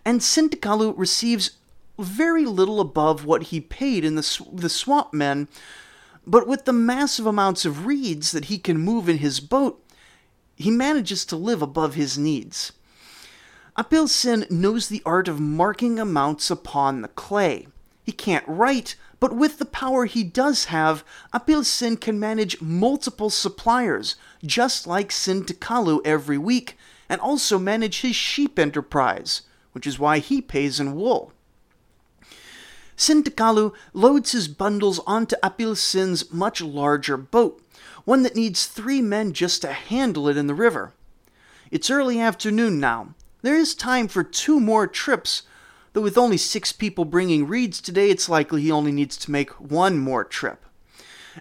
and 0.05 0.21
Sintakalu 0.21 0.95
receives 0.97 1.53
very 1.99 2.45
little 2.45 2.81
above 2.81 3.25
what 3.25 3.45
he 3.45 3.61
paid 3.61 4.05
in 4.05 4.17
the, 4.17 4.23
sw- 4.23 4.43
the 4.53 4.69
swamp 4.69 5.13
men, 5.13 5.47
but 6.27 6.49
with 6.49 6.65
the 6.65 6.73
massive 6.73 7.27
amounts 7.27 7.65
of 7.65 7.87
reeds 7.87 8.33
that 8.33 8.47
he 8.47 8.59
can 8.59 8.79
move 8.79 9.09
in 9.09 9.19
his 9.19 9.39
boat, 9.39 9.84
he 10.57 10.71
manages 10.71 11.25
to 11.27 11.37
live 11.37 11.63
above 11.63 11.95
his 11.95 12.19
needs. 12.19 12.73
Apil 13.77 14.09
Sin 14.09 14.47
knows 14.51 14.89
the 14.89 15.03
art 15.05 15.27
of 15.27 15.41
marking 15.41 15.99
amounts 15.99 16.51
upon 16.51 17.03
the 17.03 17.09
clay. 17.09 17.67
He 18.05 18.13
can't 18.13 18.45
write, 18.47 18.95
but 19.19 19.35
with 19.35 19.59
the 19.59 19.65
power 19.65 20.05
he 20.05 20.23
does 20.23 20.67
have, 20.67 21.05
Apil 21.33 21.65
Sin 21.65 21.97
can 21.97 22.21
manage 22.21 22.61
multiple 22.61 23.31
suppliers, 23.31 24.17
just 24.45 24.87
like 24.87 25.09
Sintakalu 25.09 26.01
every 26.05 26.39
week, 26.39 26.77
and 27.09 27.21
also 27.21 27.59
manage 27.59 28.03
his 28.03 28.15
sheep 28.15 28.59
enterprise, 28.59 29.43
which 29.73 29.87
is 29.87 29.99
why 29.99 30.19
he 30.19 30.41
pays 30.41 30.79
in 30.79 30.95
wool. 30.95 31.33
Sintakalu 32.97 33.73
loads 33.93 34.33
his 34.33 34.47
bundles 34.47 35.01
onto 35.07 35.37
Apil 35.43 35.77
Sin's 35.77 36.33
much 36.33 36.61
larger 36.61 37.17
boat, 37.17 37.61
one 38.05 38.23
that 38.23 38.37
needs 38.37 38.67
three 38.67 39.01
men 39.01 39.33
just 39.33 39.63
to 39.63 39.73
handle 39.73 40.29
it 40.29 40.37
in 40.37 40.47
the 40.47 40.55
river. 40.55 40.93
It's 41.71 41.91
early 41.91 42.21
afternoon 42.21 42.79
now. 42.79 43.15
There 43.43 43.57
is 43.57 43.75
time 43.75 44.09
for 44.09 44.23
two 44.23 44.61
more 44.61 44.87
trips, 44.87 45.43
though 45.93 46.03
with 46.03 46.19
only 46.19 46.37
six 46.37 46.73
people 46.73 47.05
bringing 47.05 47.47
reeds 47.47 47.81
today, 47.81 48.11
it's 48.11 48.29
likely 48.29 48.63
he 48.63 48.71
only 48.71 48.93
needs 48.93 49.17
to 49.19 49.31
make 49.31 49.51
one 49.61 49.99
more 49.99 50.25
trip. 50.25 50.65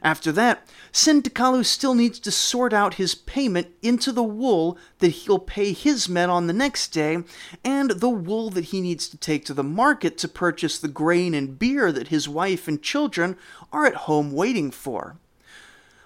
After 0.02 0.32
that, 0.32 0.68
Sintakalu 0.92 1.66
still 1.66 1.94
needs 1.94 2.20
to 2.20 2.32
sort 2.32 2.74
out 2.74 2.96
his 2.96 3.14
payment 3.14 3.68
into 3.82 4.12
the 4.12 4.24
wool 4.24 4.78
that 5.00 5.10
he'll 5.10 5.40
pay 5.40 5.72
his 5.72 6.10
men 6.10 6.30
on 6.30 6.48
the 6.48 6.54
next 6.54 6.90
day, 6.90 7.24
and 7.64 7.92
the 7.92 8.10
wool 8.10 8.50
that 8.52 8.66
he 8.66 8.82
needs 8.82 9.08
to 9.10 9.18
take 9.18 9.46
to 9.46 9.54
the 9.54 9.64
market 9.64 10.18
to 10.20 10.28
purchase 10.28 10.80
the 10.80 10.88
grain 10.88 11.34
and 11.34 11.60
beer 11.60 11.92
that 11.92 12.08
his 12.08 12.28
wife 12.28 12.68
and 12.68 12.82
children 12.82 13.38
are 13.72 13.86
at 13.86 13.96
home 13.96 14.32
waiting 14.32 14.72
for. 14.72 15.18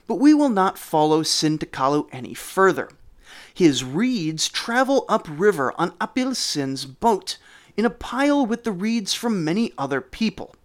But 0.08 0.16
we 0.16 0.34
will 0.34 0.50
not 0.50 0.80
follow 0.80 1.22
Sintakalu 1.22 2.08
any 2.12 2.34
further. 2.34 2.90
His 3.54 3.84
reeds 3.84 4.48
travel 4.48 5.06
upriver 5.10 5.74
on 5.78 5.92
Apil 6.00 6.36
Sin's 6.36 6.86
boat, 6.86 7.38
in 7.76 7.86
a 7.86 7.90
pile 7.90 8.46
with 8.46 8.64
the 8.64 8.72
reeds 8.72 9.14
from 9.14 9.44
many 9.44 9.74
other 9.78 10.02
people. 10.02 10.56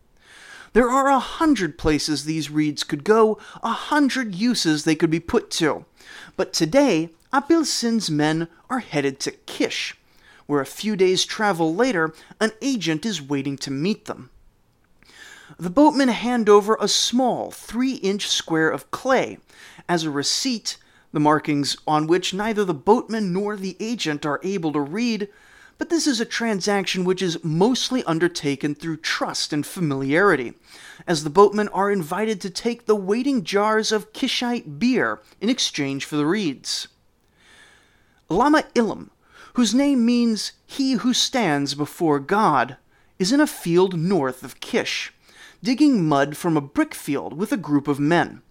There 0.72 0.88
are 0.88 1.08
a 1.08 1.18
hundred 1.18 1.76
places 1.76 2.25
these 2.25 2.50
reeds 2.50 2.82
could 2.82 3.04
go, 3.04 3.38
a 3.62 3.72
hundred 3.72 4.34
uses 4.34 4.84
they 4.84 4.94
could 4.94 5.11
be 5.11 5.20
put 5.20 5.50
to. 5.52 5.84
But 6.37 6.52
today, 6.52 7.11
Apil 7.32 7.66
Sin's 7.66 8.11
men 8.11 8.49
are 8.70 8.78
headed 8.78 9.20
to 9.20 9.32
Kish, 9.32 9.96
where 10.46 10.61
a 10.61 10.66
few 10.66 10.96
days' 10.96 11.25
travel 11.25 11.75
later, 11.75 12.14
an 12.40 12.52
agent 12.62 13.04
is 13.04 13.20
waiting 13.20 13.58
to 13.58 13.70
meet 13.70 14.06
them. 14.06 14.30
The 15.59 15.71
boatmen 15.71 16.09
hand 16.09 16.49
over 16.49 16.76
a 16.80 16.88
small 16.88 17.50
three 17.50 17.94
inch 17.94 18.28
square 18.28 18.71
of 18.71 18.90
clay 18.90 19.38
as 19.88 20.04
a 20.04 20.11
receipt, 20.11 20.78
the 21.12 21.21
markings 21.21 21.76
on 21.87 22.06
which 22.06 22.32
neither 22.32 22.64
the 22.64 22.75
boatman 22.75 23.32
nor 23.32 23.56
the 23.56 23.76
agent 23.78 24.25
are 24.25 24.40
able 24.42 24.73
to 24.73 24.80
read, 24.80 25.28
but 25.78 25.88
this 25.90 26.06
is 26.06 26.21
a 26.21 26.25
transaction 26.25 27.04
which 27.04 27.21
is 27.21 27.42
mostly 27.42 28.04
undertaken 28.04 28.75
through 28.75 28.97
trust 28.99 29.52
and 29.52 29.66
familiarity, 29.66 30.54
as 31.06 31.25
the 31.25 31.30
boatmen 31.30 31.68
are 31.68 31.90
invited 31.90 32.40
to 32.40 32.50
take 32.50 32.87
the 32.87 32.97
waiting 32.97 33.42
jars 33.42 33.90
of 33.92 34.12
Kishite 34.12 34.78
beer 34.78 35.21
in 35.40 35.49
exchange 35.49 36.04
for 36.04 36.16
the 36.16 36.26
reeds. 36.26 36.88
Lama 38.28 38.64
Ilum, 38.75 39.11
whose 39.54 39.75
name 39.75 40.06
means 40.06 40.52
he 40.64 40.92
who 40.92 41.12
stands 41.12 41.75
before 41.75 42.21
God, 42.21 42.76
is 43.18 43.32
in 43.32 43.40
a 43.40 43.47
field 43.47 43.99
north 43.99 44.42
of 44.42 44.61
Kish, 44.61 45.12
digging 45.62 46.09
mud 46.09 46.37
from 46.37 46.57
a 46.57 46.61
brick 46.61 46.95
field 46.95 47.35
with 47.35 47.52
a 47.52 47.57
group 47.57 47.87
of 47.87 48.00
men. 48.00 48.42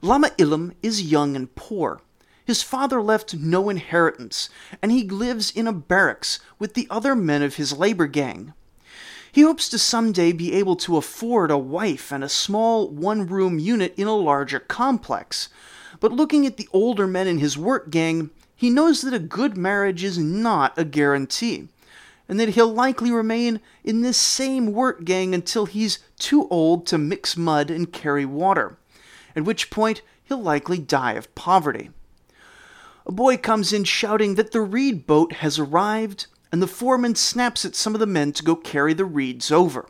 Lama 0.00 0.30
Ilum 0.38 0.74
is 0.82 1.10
young 1.10 1.36
and 1.36 1.54
poor. 1.54 2.00
His 2.44 2.62
father 2.62 3.00
left 3.00 3.34
no 3.34 3.68
inheritance, 3.68 4.50
and 4.82 4.92
he 4.92 5.08
lives 5.08 5.50
in 5.50 5.66
a 5.66 5.72
barracks 5.72 6.38
with 6.58 6.74
the 6.74 6.86
other 6.90 7.14
men 7.14 7.42
of 7.42 7.56
his 7.56 7.72
labor 7.72 8.06
gang. 8.06 8.52
He 9.32 9.42
hopes 9.42 9.68
to 9.70 9.78
someday 9.78 10.32
be 10.32 10.52
able 10.52 10.76
to 10.76 10.96
afford 10.96 11.50
a 11.50 11.58
wife 11.58 12.12
and 12.12 12.22
a 12.22 12.28
small 12.28 12.88
one 12.88 13.26
room 13.26 13.58
unit 13.58 13.94
in 13.96 14.06
a 14.06 14.14
larger 14.14 14.60
complex. 14.60 15.48
But 16.00 16.12
looking 16.12 16.46
at 16.46 16.56
the 16.56 16.68
older 16.72 17.06
men 17.06 17.26
in 17.26 17.38
his 17.38 17.58
work 17.58 17.90
gang, 17.90 18.30
he 18.54 18.70
knows 18.70 19.02
that 19.02 19.14
a 19.14 19.18
good 19.18 19.56
marriage 19.56 20.04
is 20.04 20.18
not 20.18 20.78
a 20.78 20.84
guarantee, 20.84 21.68
and 22.28 22.40
that 22.40 22.50
he'll 22.50 22.72
likely 22.72 23.10
remain 23.10 23.60
in 23.82 24.00
this 24.00 24.16
same 24.16 24.72
work 24.72 25.04
gang 25.04 25.34
until 25.34 25.66
he's 25.66 25.98
too 26.18 26.48
old 26.48 26.86
to 26.86 26.98
mix 26.98 27.36
mud 27.36 27.70
and 27.70 27.92
carry 27.92 28.24
water, 28.24 28.78
at 29.36 29.44
which 29.44 29.70
point 29.70 30.02
he'll 30.24 30.42
likely 30.42 30.78
die 30.78 31.12
of 31.12 31.34
poverty. 31.34 31.90
A 33.06 33.12
boy 33.12 33.36
comes 33.36 33.72
in 33.72 33.84
shouting 33.84 34.36
that 34.36 34.52
the 34.52 34.62
reed 34.62 35.06
boat 35.06 35.34
has 35.34 35.58
arrived, 35.58 36.26
and 36.50 36.62
the 36.62 36.66
foreman 36.66 37.14
snaps 37.14 37.64
at 37.64 37.74
some 37.74 37.94
of 37.94 38.00
the 38.00 38.06
men 38.06 38.32
to 38.32 38.42
go 38.42 38.56
carry 38.56 38.94
the 38.94 39.04
reeds 39.04 39.50
over. 39.50 39.88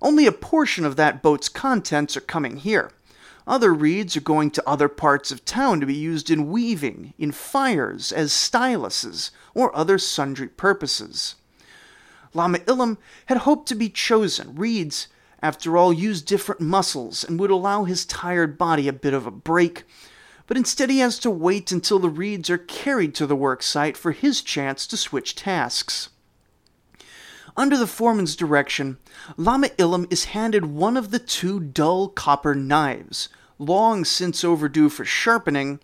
Only 0.00 0.26
a 0.26 0.32
portion 0.32 0.84
of 0.84 0.96
that 0.96 1.22
boat's 1.22 1.48
contents 1.48 2.16
are 2.16 2.20
coming 2.20 2.58
here. 2.58 2.92
Other 3.46 3.74
reeds 3.74 4.16
are 4.16 4.20
going 4.20 4.50
to 4.52 4.68
other 4.68 4.88
parts 4.88 5.32
of 5.32 5.44
town 5.44 5.80
to 5.80 5.86
be 5.86 5.94
used 5.94 6.30
in 6.30 6.50
weaving, 6.50 7.12
in 7.18 7.32
fires, 7.32 8.12
as 8.12 8.32
styluses, 8.32 9.30
or 9.54 9.74
other 9.76 9.98
sundry 9.98 10.48
purposes. 10.48 11.34
Lama 12.34 12.58
Ilum 12.60 12.98
had 13.26 13.38
hoped 13.38 13.68
to 13.68 13.74
be 13.74 13.88
chosen. 13.88 14.54
Reeds, 14.54 15.08
after 15.42 15.76
all, 15.76 15.92
use 15.92 16.22
different 16.22 16.60
muscles 16.60 17.24
and 17.24 17.38
would 17.40 17.50
allow 17.50 17.84
his 17.84 18.06
tired 18.06 18.56
body 18.56 18.86
a 18.86 18.92
bit 18.92 19.12
of 19.12 19.26
a 19.26 19.32
break, 19.32 19.84
but 20.46 20.56
instead 20.56 20.88
he 20.88 21.00
has 21.00 21.18
to 21.18 21.30
wait 21.30 21.72
until 21.72 21.98
the 21.98 22.08
reeds 22.08 22.48
are 22.48 22.58
carried 22.58 23.14
to 23.16 23.26
the 23.26 23.36
work 23.36 23.62
site 23.62 23.96
for 23.96 24.12
his 24.12 24.40
chance 24.40 24.86
to 24.86 24.96
switch 24.96 25.34
tasks. 25.34 26.10
Under 27.56 27.76
the 27.76 27.86
foreman's 27.86 28.34
direction, 28.34 28.96
Lama 29.36 29.68
Ilum 29.78 30.10
is 30.10 30.26
handed 30.26 30.64
one 30.64 30.96
of 30.96 31.10
the 31.10 31.18
two 31.18 31.60
dull 31.60 32.08
copper 32.08 32.54
knives, 32.54 33.28
long 33.58 34.04
since 34.04 34.42
overdue 34.42 34.88
for 34.88 35.04
sharpening, 35.04 35.78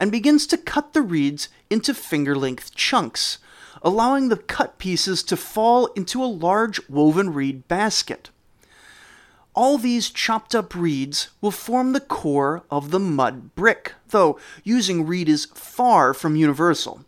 and 0.00 0.10
begins 0.10 0.46
to 0.46 0.56
cut 0.56 0.94
the 0.94 1.02
reeds 1.02 1.48
into 1.68 1.92
finger 1.92 2.34
length 2.34 2.74
chunks, 2.74 3.38
allowing 3.82 4.28
the 4.28 4.36
cut 4.36 4.78
pieces 4.78 5.22
to 5.24 5.36
fall 5.36 5.86
into 5.88 6.24
a 6.24 6.26
large 6.26 6.80
woven 6.88 7.34
reed 7.34 7.68
basket. 7.68 8.30
All 9.54 9.76
these 9.76 10.08
chopped 10.08 10.54
up 10.54 10.74
reeds 10.74 11.28
will 11.42 11.50
form 11.50 11.92
the 11.92 12.00
core 12.00 12.62
of 12.70 12.92
the 12.92 13.00
mud 13.00 13.54
brick, 13.54 13.92
though 14.08 14.38
using 14.64 15.06
reed 15.06 15.28
is 15.28 15.46
far 15.54 16.14
from 16.14 16.34
universal. 16.34 17.04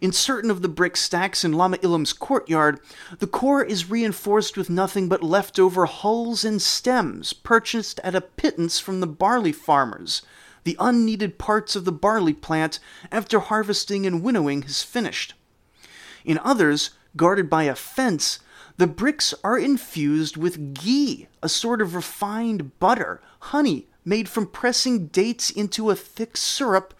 In 0.00 0.12
certain 0.12 0.50
of 0.50 0.62
the 0.62 0.68
brick 0.68 0.96
stacks 0.96 1.44
in 1.44 1.52
Lama 1.52 1.78
Ilum's 1.82 2.12
courtyard, 2.12 2.80
the 3.18 3.26
core 3.26 3.62
is 3.62 3.90
reinforced 3.90 4.56
with 4.56 4.70
nothing 4.70 5.08
but 5.08 5.22
leftover 5.22 5.86
hulls 5.86 6.44
and 6.44 6.60
stems 6.60 7.32
purchased 7.32 8.00
at 8.02 8.14
a 8.14 8.20
pittance 8.20 8.78
from 8.78 9.00
the 9.00 9.06
barley 9.06 9.52
farmers, 9.52 10.22
the 10.64 10.76
unneeded 10.80 11.38
parts 11.38 11.76
of 11.76 11.84
the 11.84 11.92
barley 11.92 12.34
plant 12.34 12.78
after 13.12 13.38
harvesting 13.38 14.06
and 14.06 14.22
winnowing 14.22 14.64
is 14.64 14.82
finished. 14.82 15.34
In 16.24 16.38
others, 16.42 16.90
guarded 17.16 17.48
by 17.48 17.64
a 17.64 17.74
fence, 17.74 18.40
the 18.76 18.86
bricks 18.86 19.32
are 19.42 19.58
infused 19.58 20.36
with 20.36 20.74
ghee, 20.74 21.28
a 21.42 21.48
sort 21.48 21.80
of 21.80 21.94
refined 21.94 22.78
butter, 22.78 23.20
honey 23.38 23.86
made 24.04 24.28
from 24.28 24.46
pressing 24.46 25.06
dates 25.08 25.50
into 25.50 25.90
a 25.90 25.96
thick 25.96 26.36
syrup, 26.36 26.94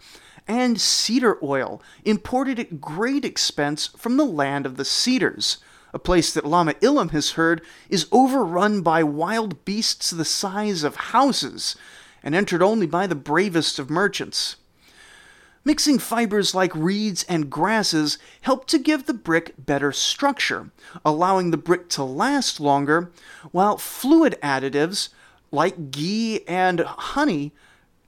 and 0.47 0.79
cedar 0.79 1.37
oil, 1.43 1.81
imported 2.05 2.59
at 2.59 2.81
great 2.81 3.25
expense 3.25 3.87
from 3.87 4.17
the 4.17 4.25
land 4.25 4.65
of 4.65 4.77
the 4.77 4.85
cedars, 4.85 5.57
a 5.93 5.99
place 5.99 6.33
that 6.33 6.45
Lama 6.45 6.73
Ilum 6.75 7.11
has 7.11 7.31
heard 7.31 7.61
is 7.89 8.07
overrun 8.11 8.81
by 8.81 9.03
wild 9.03 9.63
beasts 9.65 10.11
the 10.11 10.25
size 10.25 10.83
of 10.83 10.95
houses, 10.95 11.75
and 12.23 12.35
entered 12.35 12.61
only 12.61 12.85
by 12.85 13.07
the 13.07 13.15
bravest 13.15 13.79
of 13.79 13.89
merchants. 13.89 14.57
Mixing 15.63 15.99
fibers 15.99 16.55
like 16.55 16.73
reeds 16.73 17.23
and 17.23 17.49
grasses 17.49 18.17
help 18.41 18.67
to 18.67 18.79
give 18.79 19.05
the 19.05 19.13
brick 19.13 19.53
better 19.57 19.91
structure, 19.91 20.71
allowing 21.03 21.51
the 21.51 21.57
brick 21.57 21.89
to 21.89 22.03
last 22.03 22.59
longer, 22.59 23.11
while 23.51 23.77
fluid 23.77 24.37
additives 24.41 25.09
like 25.51 25.91
ghee 25.91 26.45
and 26.47 26.79
honey 26.79 27.53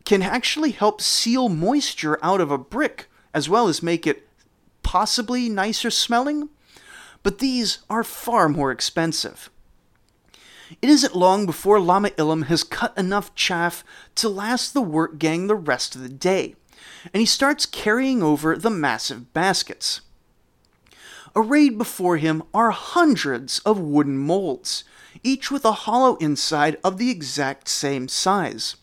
can 0.05 0.21
actually 0.21 0.71
help 0.71 1.01
seal 1.01 1.49
moisture 1.49 2.17
out 2.23 2.41
of 2.41 2.51
a 2.51 2.57
brick 2.57 3.07
as 3.33 3.47
well 3.47 3.67
as 3.67 3.83
make 3.83 4.07
it 4.07 4.27
possibly 4.81 5.49
nicer 5.49 5.91
smelling. 5.91 6.49
But 7.21 7.39
these 7.39 7.79
are 7.89 8.03
far 8.03 8.49
more 8.49 8.71
expensive. 8.71 9.49
It 10.81 10.89
isn't 10.89 11.15
long 11.15 11.45
before 11.45 11.79
Lama 11.79 12.09
Ilum 12.11 12.45
has 12.45 12.63
cut 12.63 12.97
enough 12.97 13.33
chaff 13.35 13.83
to 14.15 14.29
last 14.29 14.73
the 14.73 14.81
work 14.81 15.19
gang 15.19 15.47
the 15.47 15.55
rest 15.55 15.95
of 15.95 16.01
the 16.01 16.09
day 16.09 16.55
and 17.13 17.19
he 17.19 17.25
starts 17.25 17.65
carrying 17.65 18.21
over 18.21 18.55
the 18.55 18.69
massive 18.69 19.33
baskets. 19.33 20.01
Arrayed 21.35 21.77
before 21.77 22.17
him 22.17 22.43
are 22.53 22.71
hundreds 22.71 23.59
of 23.59 23.79
wooden 23.79 24.17
molds, 24.17 24.83
each 25.23 25.51
with 25.51 25.63
a 25.65 25.71
hollow 25.71 26.15
inside 26.17 26.77
of 26.83 26.97
the 26.97 27.09
exact 27.09 27.67
same 27.67 28.07
size. 28.07 28.75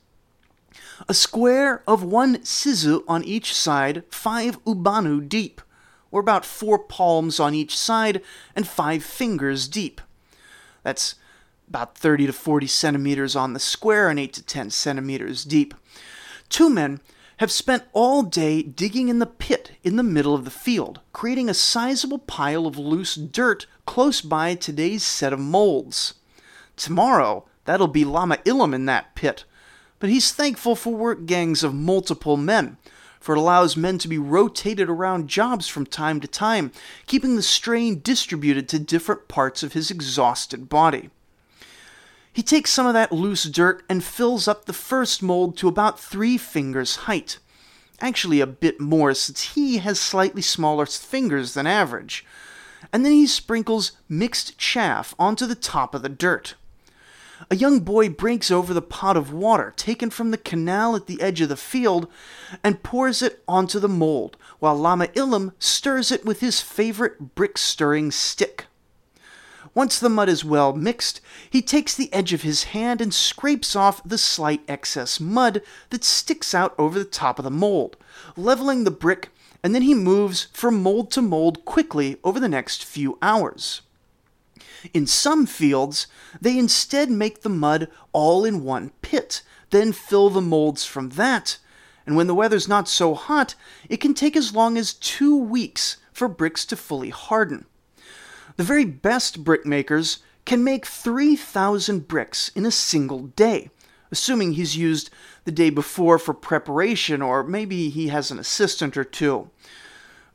A 1.08 1.14
square 1.14 1.84
of 1.86 2.02
one 2.02 2.38
sizu 2.38 3.04
on 3.06 3.22
each 3.22 3.54
side, 3.54 4.02
five 4.10 4.62
ubanu 4.64 5.28
deep, 5.28 5.60
or 6.10 6.18
about 6.18 6.44
four 6.44 6.80
palms 6.80 7.38
on 7.38 7.54
each 7.54 7.78
side 7.78 8.22
and 8.56 8.66
five 8.66 9.04
fingers 9.04 9.68
deep. 9.68 10.00
That's 10.82 11.14
about 11.68 11.96
30 11.96 12.26
to 12.26 12.32
40 12.32 12.66
centimeters 12.66 13.36
on 13.36 13.52
the 13.52 13.60
square 13.60 14.08
and 14.08 14.18
8 14.18 14.32
to 14.32 14.42
10 14.42 14.70
centimeters 14.70 15.44
deep. 15.44 15.74
Two 16.48 16.68
men 16.68 17.00
have 17.38 17.52
spent 17.52 17.84
all 17.92 18.22
day 18.22 18.62
digging 18.62 19.08
in 19.08 19.18
the 19.18 19.26
pit 19.26 19.72
in 19.84 19.96
the 19.96 20.02
middle 20.02 20.34
of 20.34 20.44
the 20.44 20.50
field, 20.50 21.00
creating 21.12 21.48
a 21.48 21.54
sizable 21.54 22.18
pile 22.18 22.66
of 22.66 22.78
loose 22.78 23.14
dirt 23.14 23.66
close 23.84 24.20
by 24.20 24.54
today's 24.54 25.04
set 25.04 25.32
of 25.32 25.38
molds. 25.38 26.14
Tomorrow, 26.76 27.44
that'll 27.64 27.88
be 27.88 28.04
Lama 28.04 28.38
Ilum 28.38 28.74
in 28.74 28.86
that 28.86 29.14
pit, 29.14 29.44
but 29.98 30.10
he's 30.10 30.32
thankful 30.32 30.76
for 30.76 30.94
work 30.94 31.26
gangs 31.26 31.62
of 31.62 31.74
multiple 31.74 32.36
men, 32.36 32.76
for 33.20 33.34
it 33.34 33.38
allows 33.38 33.76
men 33.76 33.98
to 33.98 34.08
be 34.08 34.18
rotated 34.18 34.88
around 34.88 35.28
jobs 35.28 35.66
from 35.66 35.86
time 35.86 36.20
to 36.20 36.28
time, 36.28 36.70
keeping 37.06 37.36
the 37.36 37.42
strain 37.42 38.00
distributed 38.00 38.68
to 38.68 38.78
different 38.78 39.28
parts 39.28 39.62
of 39.62 39.72
his 39.72 39.90
exhausted 39.90 40.68
body. 40.68 41.10
He 42.32 42.42
takes 42.42 42.70
some 42.70 42.86
of 42.86 42.92
that 42.92 43.12
loose 43.12 43.44
dirt 43.44 43.82
and 43.88 44.04
fills 44.04 44.46
up 44.46 44.66
the 44.66 44.74
first 44.74 45.22
mold 45.22 45.56
to 45.56 45.68
about 45.68 45.98
three 45.98 46.36
fingers 46.36 46.96
height. 46.96 47.38
Actually, 47.98 48.40
a 48.40 48.46
bit 48.46 48.78
more, 48.78 49.14
since 49.14 49.54
he 49.54 49.78
has 49.78 49.98
slightly 49.98 50.42
smaller 50.42 50.84
fingers 50.84 51.54
than 51.54 51.66
average. 51.66 52.26
And 52.92 53.06
then 53.06 53.12
he 53.12 53.26
sprinkles 53.26 53.92
mixed 54.06 54.58
chaff 54.58 55.14
onto 55.18 55.46
the 55.46 55.54
top 55.54 55.94
of 55.94 56.02
the 56.02 56.10
dirt. 56.10 56.56
A 57.50 57.56
young 57.56 57.80
boy 57.80 58.08
breaks 58.08 58.50
over 58.50 58.72
the 58.72 58.82
pot 58.82 59.16
of 59.16 59.32
water 59.32 59.72
taken 59.76 60.10
from 60.10 60.30
the 60.30 60.38
canal 60.38 60.96
at 60.96 61.06
the 61.06 61.20
edge 61.20 61.40
of 61.40 61.48
the 61.48 61.56
field 61.56 62.08
and 62.64 62.82
pours 62.82 63.20
it 63.20 63.42
onto 63.46 63.78
the 63.78 63.88
mold, 63.88 64.36
while 64.58 64.74
Lama 64.74 65.08
Ilum 65.08 65.52
stirs 65.58 66.10
it 66.10 66.24
with 66.24 66.40
his 66.40 66.60
favorite 66.60 67.34
brick 67.34 67.58
stirring 67.58 68.10
stick. 68.10 68.66
Once 69.74 69.98
the 69.98 70.08
mud 70.08 70.30
is 70.30 70.42
well 70.42 70.72
mixed, 70.72 71.20
he 71.50 71.60
takes 71.60 71.94
the 71.94 72.10
edge 72.10 72.32
of 72.32 72.40
his 72.40 72.64
hand 72.64 73.02
and 73.02 73.12
scrapes 73.12 73.76
off 73.76 74.02
the 74.02 74.16
slight 74.16 74.62
excess 74.66 75.20
mud 75.20 75.60
that 75.90 76.02
sticks 76.02 76.54
out 76.54 76.74
over 76.78 76.98
the 76.98 77.04
top 77.04 77.38
of 77.38 77.44
the 77.44 77.50
mold, 77.50 77.98
leveling 78.38 78.84
the 78.84 78.90
brick, 78.90 79.28
and 79.62 79.74
then 79.74 79.82
he 79.82 79.92
moves 79.92 80.48
from 80.54 80.82
mold 80.82 81.10
to 81.10 81.20
mold 81.20 81.66
quickly 81.66 82.16
over 82.24 82.40
the 82.40 82.48
next 82.48 82.82
few 82.82 83.18
hours. 83.20 83.82
In 84.92 85.06
some 85.06 85.46
fields, 85.46 86.06
they 86.40 86.58
instead 86.58 87.10
make 87.10 87.42
the 87.42 87.48
mud 87.48 87.88
all 88.12 88.44
in 88.44 88.64
one 88.64 88.90
pit, 89.02 89.42
then 89.70 89.92
fill 89.92 90.30
the 90.30 90.40
molds 90.40 90.84
from 90.84 91.10
that. 91.10 91.58
And 92.06 92.16
when 92.16 92.28
the 92.28 92.34
weather's 92.34 92.68
not 92.68 92.88
so 92.88 93.14
hot, 93.14 93.54
it 93.88 93.96
can 93.98 94.14
take 94.14 94.36
as 94.36 94.54
long 94.54 94.78
as 94.78 94.94
two 94.94 95.36
weeks 95.36 95.96
for 96.12 96.28
bricks 96.28 96.64
to 96.66 96.76
fully 96.76 97.10
harden. 97.10 97.66
The 98.56 98.62
very 98.64 98.84
best 98.84 99.44
brickmakers 99.44 100.18
can 100.44 100.62
make 100.64 100.86
3,000 100.86 102.06
bricks 102.06 102.50
in 102.54 102.64
a 102.64 102.70
single 102.70 103.24
day, 103.26 103.70
assuming 104.10 104.52
he's 104.52 104.76
used 104.76 105.10
the 105.44 105.52
day 105.52 105.68
before 105.68 106.18
for 106.18 106.32
preparation, 106.32 107.20
or 107.20 107.42
maybe 107.42 107.90
he 107.90 108.08
has 108.08 108.30
an 108.30 108.38
assistant 108.38 108.96
or 108.96 109.04
two. 109.04 109.50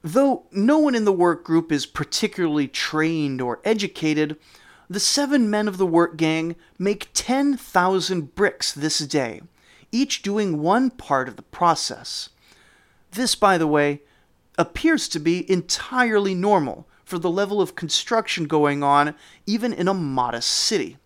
Though 0.04 0.46
no 0.52 0.80
one 0.80 0.96
in 0.96 1.06
the 1.06 1.12
work 1.12 1.44
group 1.44 1.72
is 1.72 1.86
particularly 1.86 2.68
trained 2.68 3.40
or 3.40 3.60
educated, 3.64 4.38
the 4.90 5.00
seven 5.00 5.50
men 5.50 5.68
of 5.68 5.78
the 5.78 5.86
work 5.86 6.18
gang 6.18 6.56
make 6.80 7.10
10,000 7.14 8.36
bricks 8.36 8.74
this 8.74 9.00
day, 9.00 9.42
each 9.92 10.22
doing 10.22 10.60
one 10.60 10.90
part 10.90 11.30
of 11.30 11.36
the 11.36 11.44
process. 11.44 12.30
This, 13.12 13.36
by 13.36 13.58
the 13.58 13.68
way, 13.68 14.02
appears 14.58 15.08
to 15.10 15.20
be 15.20 15.50
entirely 15.50 16.34
normal 16.34 16.88
for 17.06 17.20
the 17.20 17.30
level 17.30 17.62
of 17.62 17.76
construction 17.76 18.46
going 18.46 18.84
on, 18.84 19.16
even 19.46 19.72
in 19.72 19.88
a 19.88 19.94
modest 19.94 20.50
city. 20.50 20.98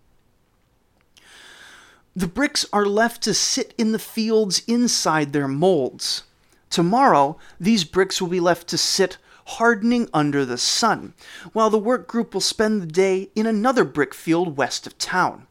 The 2.14 2.26
bricks 2.26 2.64
are 2.72 2.86
left 2.86 3.22
to 3.24 3.34
sit 3.34 3.74
in 3.76 3.92
the 3.92 3.98
fields 3.98 4.62
inside 4.66 5.32
their 5.32 5.48
molds. 5.48 6.22
Tomorrow, 6.70 7.38
these 7.60 7.84
bricks 7.84 8.20
will 8.20 8.28
be 8.28 8.40
left 8.40 8.66
to 8.68 8.78
sit 8.78 9.18
hardening 9.46 10.08
under 10.12 10.44
the 10.44 10.58
sun, 10.58 11.14
while 11.52 11.70
the 11.70 11.78
work 11.78 12.08
group 12.08 12.34
will 12.34 12.40
spend 12.40 12.82
the 12.82 12.86
day 12.86 13.30
in 13.34 13.46
another 13.46 13.84
brick 13.84 14.12
field 14.12 14.56
west 14.56 14.86
of 14.86 14.98
town. 14.98 15.46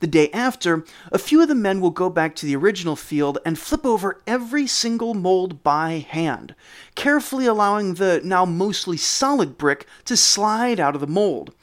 The 0.00 0.06
day 0.06 0.30
after, 0.32 0.84
a 1.10 1.18
few 1.18 1.40
of 1.40 1.48
the 1.48 1.54
men 1.54 1.80
will 1.80 1.90
go 1.90 2.10
back 2.10 2.34
to 2.36 2.46
the 2.46 2.56
original 2.56 2.96
field 2.96 3.38
and 3.44 3.58
flip 3.58 3.86
over 3.86 4.20
every 4.26 4.66
single 4.66 5.14
mold 5.14 5.62
by 5.62 6.04
hand, 6.06 6.54
carefully 6.94 7.46
allowing 7.46 7.94
the 7.94 8.20
now 8.22 8.44
mostly 8.44 8.98
solid 8.98 9.56
brick 9.56 9.86
to 10.04 10.16
slide 10.16 10.78
out 10.78 10.94
of 10.94 11.00
the 11.00 11.06
mold, 11.06 11.54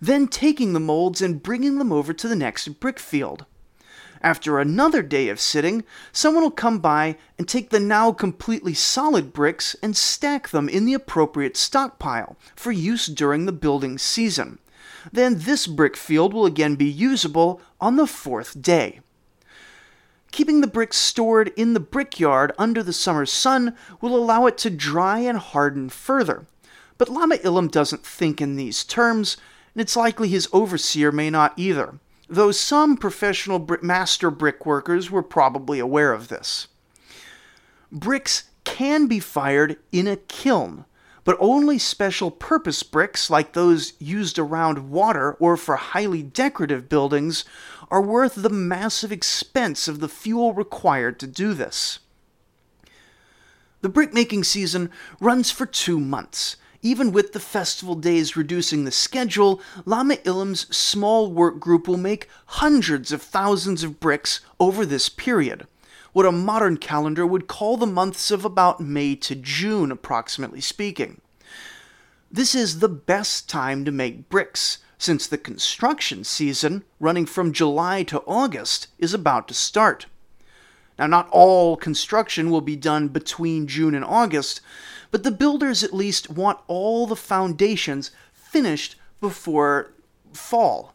then 0.00 0.28
taking 0.28 0.72
the 0.72 0.80
molds 0.80 1.20
and 1.20 1.42
bringing 1.42 1.78
them 1.78 1.92
over 1.92 2.12
to 2.12 2.28
the 2.28 2.36
next 2.36 2.68
brick 2.80 3.00
field. 3.00 3.46
After 4.22 4.58
another 4.58 5.02
day 5.02 5.28
of 5.28 5.40
sitting, 5.40 5.84
someone 6.12 6.44
will 6.44 6.50
come 6.50 6.78
by 6.78 7.16
and 7.38 7.46
take 7.46 7.70
the 7.70 7.80
now 7.80 8.12
completely 8.12 8.72
solid 8.72 9.32
bricks 9.32 9.76
and 9.82 9.96
stack 9.96 10.48
them 10.48 10.68
in 10.68 10.84
the 10.86 10.94
appropriate 10.94 11.56
stockpile 11.56 12.36
for 12.56 12.72
use 12.72 13.06
during 13.06 13.44
the 13.44 13.52
building 13.52 13.98
season 13.98 14.58
then 15.10 15.38
this 15.38 15.66
brick 15.66 15.96
field 15.96 16.34
will 16.34 16.46
again 16.46 16.76
be 16.76 16.84
usable 16.84 17.60
on 17.80 17.96
the 17.96 18.06
fourth 18.06 18.60
day. 18.60 19.00
Keeping 20.30 20.60
the 20.60 20.66
bricks 20.66 20.96
stored 20.96 21.48
in 21.56 21.74
the 21.74 21.80
brickyard 21.80 22.52
under 22.58 22.82
the 22.82 22.92
summer 22.92 23.26
sun 23.26 23.76
will 24.00 24.16
allow 24.16 24.46
it 24.46 24.56
to 24.58 24.70
dry 24.70 25.18
and 25.18 25.38
harden 25.38 25.88
further. 25.88 26.46
But 26.96 27.08
Lama 27.08 27.36
Ilum 27.36 27.70
doesn't 27.70 28.06
think 28.06 28.40
in 28.40 28.56
these 28.56 28.84
terms, 28.84 29.36
and 29.74 29.80
it's 29.80 29.96
likely 29.96 30.28
his 30.28 30.48
overseer 30.52 31.12
may 31.12 31.28
not 31.28 31.52
either, 31.56 31.98
though 32.28 32.52
some 32.52 32.96
professional 32.96 33.66
master 33.82 34.30
brickworkers 34.30 35.10
were 35.10 35.22
probably 35.22 35.78
aware 35.78 36.12
of 36.12 36.28
this. 36.28 36.68
Bricks 37.90 38.44
can 38.64 39.06
be 39.06 39.20
fired 39.20 39.76
in 39.90 40.06
a 40.06 40.16
kiln, 40.16 40.84
but 41.24 41.36
only 41.38 41.78
special 41.78 42.30
purpose 42.30 42.82
bricks 42.82 43.28
like 43.28 43.52
those 43.52 43.92
used 43.98 44.38
around 44.38 44.90
water 44.90 45.34
or 45.34 45.56
for 45.56 45.76
highly 45.76 46.22
decorative 46.22 46.88
buildings 46.88 47.44
are 47.90 48.00
worth 48.00 48.34
the 48.36 48.50
massive 48.50 49.12
expense 49.12 49.86
of 49.86 50.00
the 50.00 50.08
fuel 50.08 50.54
required 50.54 51.20
to 51.20 51.26
do 51.26 51.52
this. 51.52 51.98
The 53.82 53.88
brickmaking 53.88 54.44
season 54.44 54.90
runs 55.20 55.50
for 55.50 55.66
two 55.66 56.00
months. 56.00 56.56
Even 56.84 57.12
with 57.12 57.32
the 57.32 57.40
festival 57.40 57.94
days 57.94 58.36
reducing 58.36 58.84
the 58.84 58.90
schedule, 58.90 59.62
Lama 59.84 60.16
Ilum's 60.24 60.66
small 60.76 61.30
work 61.30 61.60
group 61.60 61.86
will 61.86 61.96
make 61.96 62.28
hundreds 62.46 63.12
of 63.12 63.22
thousands 63.22 63.84
of 63.84 64.00
bricks 64.00 64.40
over 64.58 64.84
this 64.84 65.08
period, 65.08 65.66
what 66.12 66.26
a 66.26 66.32
modern 66.32 66.76
calendar 66.76 67.24
would 67.24 67.46
call 67.46 67.76
the 67.76 67.86
months 67.86 68.32
of 68.32 68.44
about 68.44 68.80
May 68.80 69.14
to 69.14 69.36
June, 69.36 69.92
approximately 69.92 70.60
speaking. 70.60 71.20
This 72.30 72.54
is 72.54 72.80
the 72.80 72.88
best 72.88 73.48
time 73.48 73.84
to 73.84 73.92
make 73.92 74.28
bricks, 74.28 74.78
since 74.98 75.26
the 75.26 75.38
construction 75.38 76.24
season, 76.24 76.82
running 76.98 77.26
from 77.26 77.52
July 77.52 78.02
to 78.04 78.22
August, 78.26 78.88
is 78.98 79.14
about 79.14 79.46
to 79.48 79.54
start. 79.54 80.06
Now, 80.98 81.06
not 81.06 81.28
all 81.30 81.76
construction 81.76 82.50
will 82.50 82.60
be 82.60 82.76
done 82.76 83.08
between 83.08 83.66
June 83.66 83.94
and 83.94 84.04
August, 84.04 84.60
but 85.12 85.22
the 85.22 85.30
builders 85.30 85.84
at 85.84 85.94
least 85.94 86.28
want 86.30 86.58
all 86.66 87.06
the 87.06 87.14
foundations 87.14 88.10
finished 88.32 88.96
before 89.20 89.92
fall. 90.32 90.94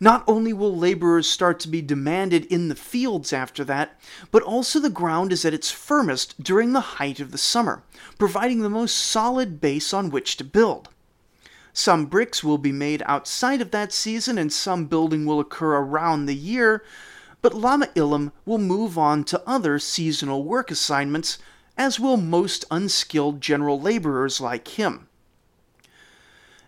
Not 0.00 0.24
only 0.26 0.52
will 0.52 0.76
laborers 0.76 1.28
start 1.28 1.60
to 1.60 1.68
be 1.68 1.82
demanded 1.82 2.46
in 2.46 2.68
the 2.68 2.74
fields 2.74 3.32
after 3.32 3.64
that, 3.64 4.00
but 4.30 4.42
also 4.42 4.80
the 4.80 4.88
ground 4.88 5.32
is 5.32 5.44
at 5.44 5.54
its 5.54 5.70
firmest 5.70 6.42
during 6.42 6.72
the 6.72 6.80
height 6.80 7.20
of 7.20 7.32
the 7.32 7.38
summer, 7.38 7.82
providing 8.18 8.60
the 8.60 8.70
most 8.70 8.96
solid 8.96 9.60
base 9.60 9.92
on 9.92 10.10
which 10.10 10.36
to 10.38 10.44
build. 10.44 10.88
Some 11.72 12.06
bricks 12.06 12.42
will 12.42 12.58
be 12.58 12.72
made 12.72 13.02
outside 13.04 13.60
of 13.60 13.72
that 13.72 13.92
season, 13.92 14.38
and 14.38 14.52
some 14.52 14.86
building 14.86 15.26
will 15.26 15.40
occur 15.40 15.76
around 15.76 16.26
the 16.26 16.36
year, 16.36 16.84
but 17.42 17.54
Lama 17.54 17.88
Ilum 17.94 18.32
will 18.46 18.58
move 18.58 18.96
on 18.96 19.24
to 19.24 19.42
other 19.46 19.78
seasonal 19.78 20.44
work 20.44 20.70
assignments, 20.70 21.38
as 21.76 22.00
will 22.00 22.16
most 22.16 22.64
unskilled 22.70 23.40
general 23.40 23.80
laborers 23.80 24.40
like 24.40 24.68
him. 24.68 25.08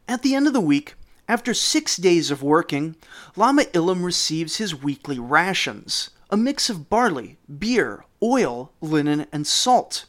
At 0.08 0.22
the 0.22 0.34
end 0.34 0.46
of 0.46 0.52
the 0.52 0.60
week, 0.60 0.94
after 1.28 1.54
six 1.54 1.96
days 1.96 2.30
of 2.30 2.42
working, 2.42 2.96
Lama 3.34 3.64
Ilum 3.64 4.04
receives 4.04 4.56
his 4.56 4.74
weekly 4.74 5.18
rations 5.18 6.10
a 6.28 6.36
mix 6.36 6.68
of 6.68 6.90
barley, 6.90 7.38
beer, 7.58 8.04
oil, 8.20 8.72
linen, 8.80 9.26
and 9.30 9.46
salt. 9.46 10.06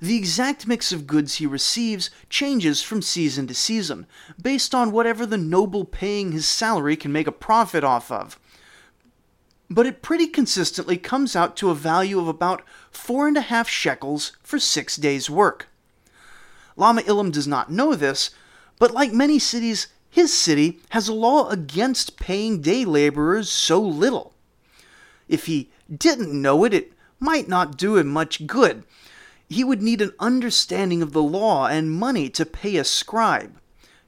The 0.00 0.16
exact 0.16 0.66
mix 0.66 0.92
of 0.92 1.06
goods 1.06 1.34
he 1.34 1.46
receives 1.46 2.08
changes 2.30 2.80
from 2.80 3.02
season 3.02 3.46
to 3.48 3.54
season, 3.54 4.06
based 4.40 4.74
on 4.74 4.92
whatever 4.92 5.26
the 5.26 5.36
noble 5.36 5.84
paying 5.84 6.32
his 6.32 6.48
salary 6.48 6.96
can 6.96 7.12
make 7.12 7.26
a 7.26 7.32
profit 7.32 7.84
off 7.84 8.10
of. 8.10 8.39
But 9.70 9.86
it 9.86 10.02
pretty 10.02 10.26
consistently 10.26 10.96
comes 10.96 11.36
out 11.36 11.56
to 11.58 11.70
a 11.70 11.76
value 11.76 12.18
of 12.18 12.26
about 12.26 12.62
four 12.90 13.28
and 13.28 13.36
a 13.36 13.42
half 13.42 13.68
shekels 13.68 14.32
for 14.42 14.58
six 14.58 14.96
days' 14.96 15.30
work. 15.30 15.68
Lama 16.76 17.02
Ilum 17.02 17.30
does 17.30 17.46
not 17.46 17.70
know 17.70 17.94
this, 17.94 18.30
but 18.80 18.92
like 18.92 19.12
many 19.12 19.38
cities, 19.38 19.86
his 20.10 20.36
city 20.36 20.80
has 20.90 21.06
a 21.06 21.12
law 21.12 21.48
against 21.50 22.18
paying 22.18 22.60
day 22.60 22.84
laborers 22.84 23.48
so 23.48 23.80
little. 23.80 24.34
If 25.28 25.46
he 25.46 25.70
didn't 25.94 26.32
know 26.32 26.64
it, 26.64 26.74
it 26.74 26.92
might 27.20 27.48
not 27.48 27.76
do 27.76 27.96
him 27.96 28.08
much 28.08 28.48
good. 28.48 28.82
He 29.48 29.62
would 29.62 29.82
need 29.82 30.00
an 30.00 30.14
understanding 30.18 31.00
of 31.00 31.12
the 31.12 31.22
law 31.22 31.66
and 31.66 31.92
money 31.92 32.28
to 32.30 32.44
pay 32.44 32.76
a 32.76 32.84
scribe. 32.84 33.56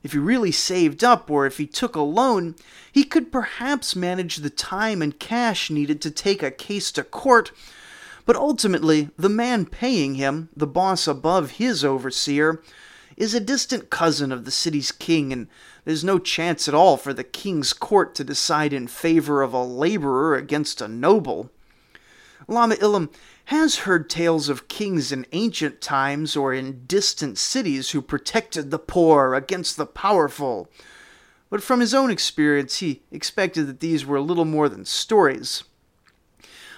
If 0.03 0.13
he 0.13 0.19
really 0.19 0.53
saved 0.53 1.05
up 1.05 1.31
or 1.31 1.47
if 1.47 1.59
he 1.59 1.67
took 1.67 1.95
a 1.95 2.01
loan, 2.01 2.57
he 2.91 3.05
could 3.05 3.31
perhaps 3.31 3.95
manage 3.95 4.37
the 4.37 4.51
time 4.51 5.01
and 5.01 5.19
cash 5.19 5.71
needed 5.71 6.01
to 6.03 6.11
take 6.11 6.43
a 6.43 6.51
case 6.51 6.91
to 6.93 7.05
court. 7.05 7.53
But 8.27 8.37
ultimately, 8.37 9.11
the 9.17 9.29
man 9.29 9.67
paying 9.67 10.17
him, 10.17 10.49
the 10.57 10.67
boss 10.67 11.07
above 11.07 11.53
his 11.53 11.85
overseer, 11.85 12.63
is 13.17 13.35
a 13.35 13.41
distant 13.41 13.91
cousin 13.91 14.33
of 14.33 14.45
the 14.45 14.51
city's 14.51 14.91
king, 14.91 15.33
and 15.33 15.49
there's 15.85 16.05
no 16.05 16.19
chance 16.19 16.67
at 16.67 16.75
all 16.75 16.97
for 16.97 17.13
the 17.13 17.25
king's 17.25 17.73
court 17.73 18.15
to 18.15 18.25
decide 18.25 18.73
in 18.73 18.87
favor 18.87 19.43
of 19.43 19.53
a 19.53 19.63
laborer 19.63 20.35
against 20.35 20.81
a 20.81 20.89
noble. 20.89 21.51
Lama 22.49 22.75
Ilum 22.77 23.13
has 23.47 23.79
heard 23.79 24.09
tales 24.09 24.49
of 24.49 24.69
kings 24.69 25.13
in 25.13 25.27
ancient 25.33 25.81
times 25.81 26.37
or 26.37 26.55
in 26.55 26.85
distant 26.87 27.39
cities 27.39 27.91
who 27.91 28.01
protected 28.03 28.71
the 28.71 28.79
poor 28.79 29.35
against 29.35 29.77
the 29.77 29.87
powerful, 29.87 30.69
but 31.51 31.63
from 31.63 31.81
his 31.81 31.93
own 31.93 32.11
experience 32.11 32.79
he 32.79 33.03
expected 33.11 33.67
that 33.67 33.81
these 33.81 34.07
were 34.07 34.21
little 34.21 34.45
more 34.45 34.69
than 34.69 34.85
stories. 34.85 35.65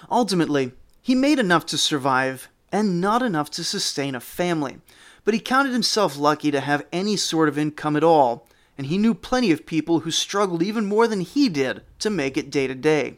Ultimately, 0.09 0.73
he 1.01 1.15
made 1.15 1.39
enough 1.39 1.65
to 1.67 1.77
survive 1.77 2.49
and 2.71 2.99
not 2.99 3.21
enough 3.21 3.49
to 3.51 3.63
sustain 3.63 4.15
a 4.15 4.19
family, 4.19 4.77
but 5.23 5.33
he 5.33 5.39
counted 5.39 5.73
himself 5.73 6.17
lucky 6.17 6.51
to 6.51 6.59
have 6.59 6.85
any 6.91 7.15
sort 7.15 7.47
of 7.47 7.57
income 7.57 7.95
at 7.95 8.03
all 8.03 8.47
and 8.77 8.87
he 8.87 8.97
knew 8.97 9.13
plenty 9.13 9.51
of 9.51 9.65
people 9.65 10.01
who 10.01 10.11
struggled 10.11 10.61
even 10.61 10.85
more 10.85 11.07
than 11.07 11.21
he 11.21 11.49
did 11.49 11.81
to 11.99 12.09
make 12.09 12.37
it 12.37 12.51
day 12.51 12.67
to 12.67 12.75
day. 12.75 13.17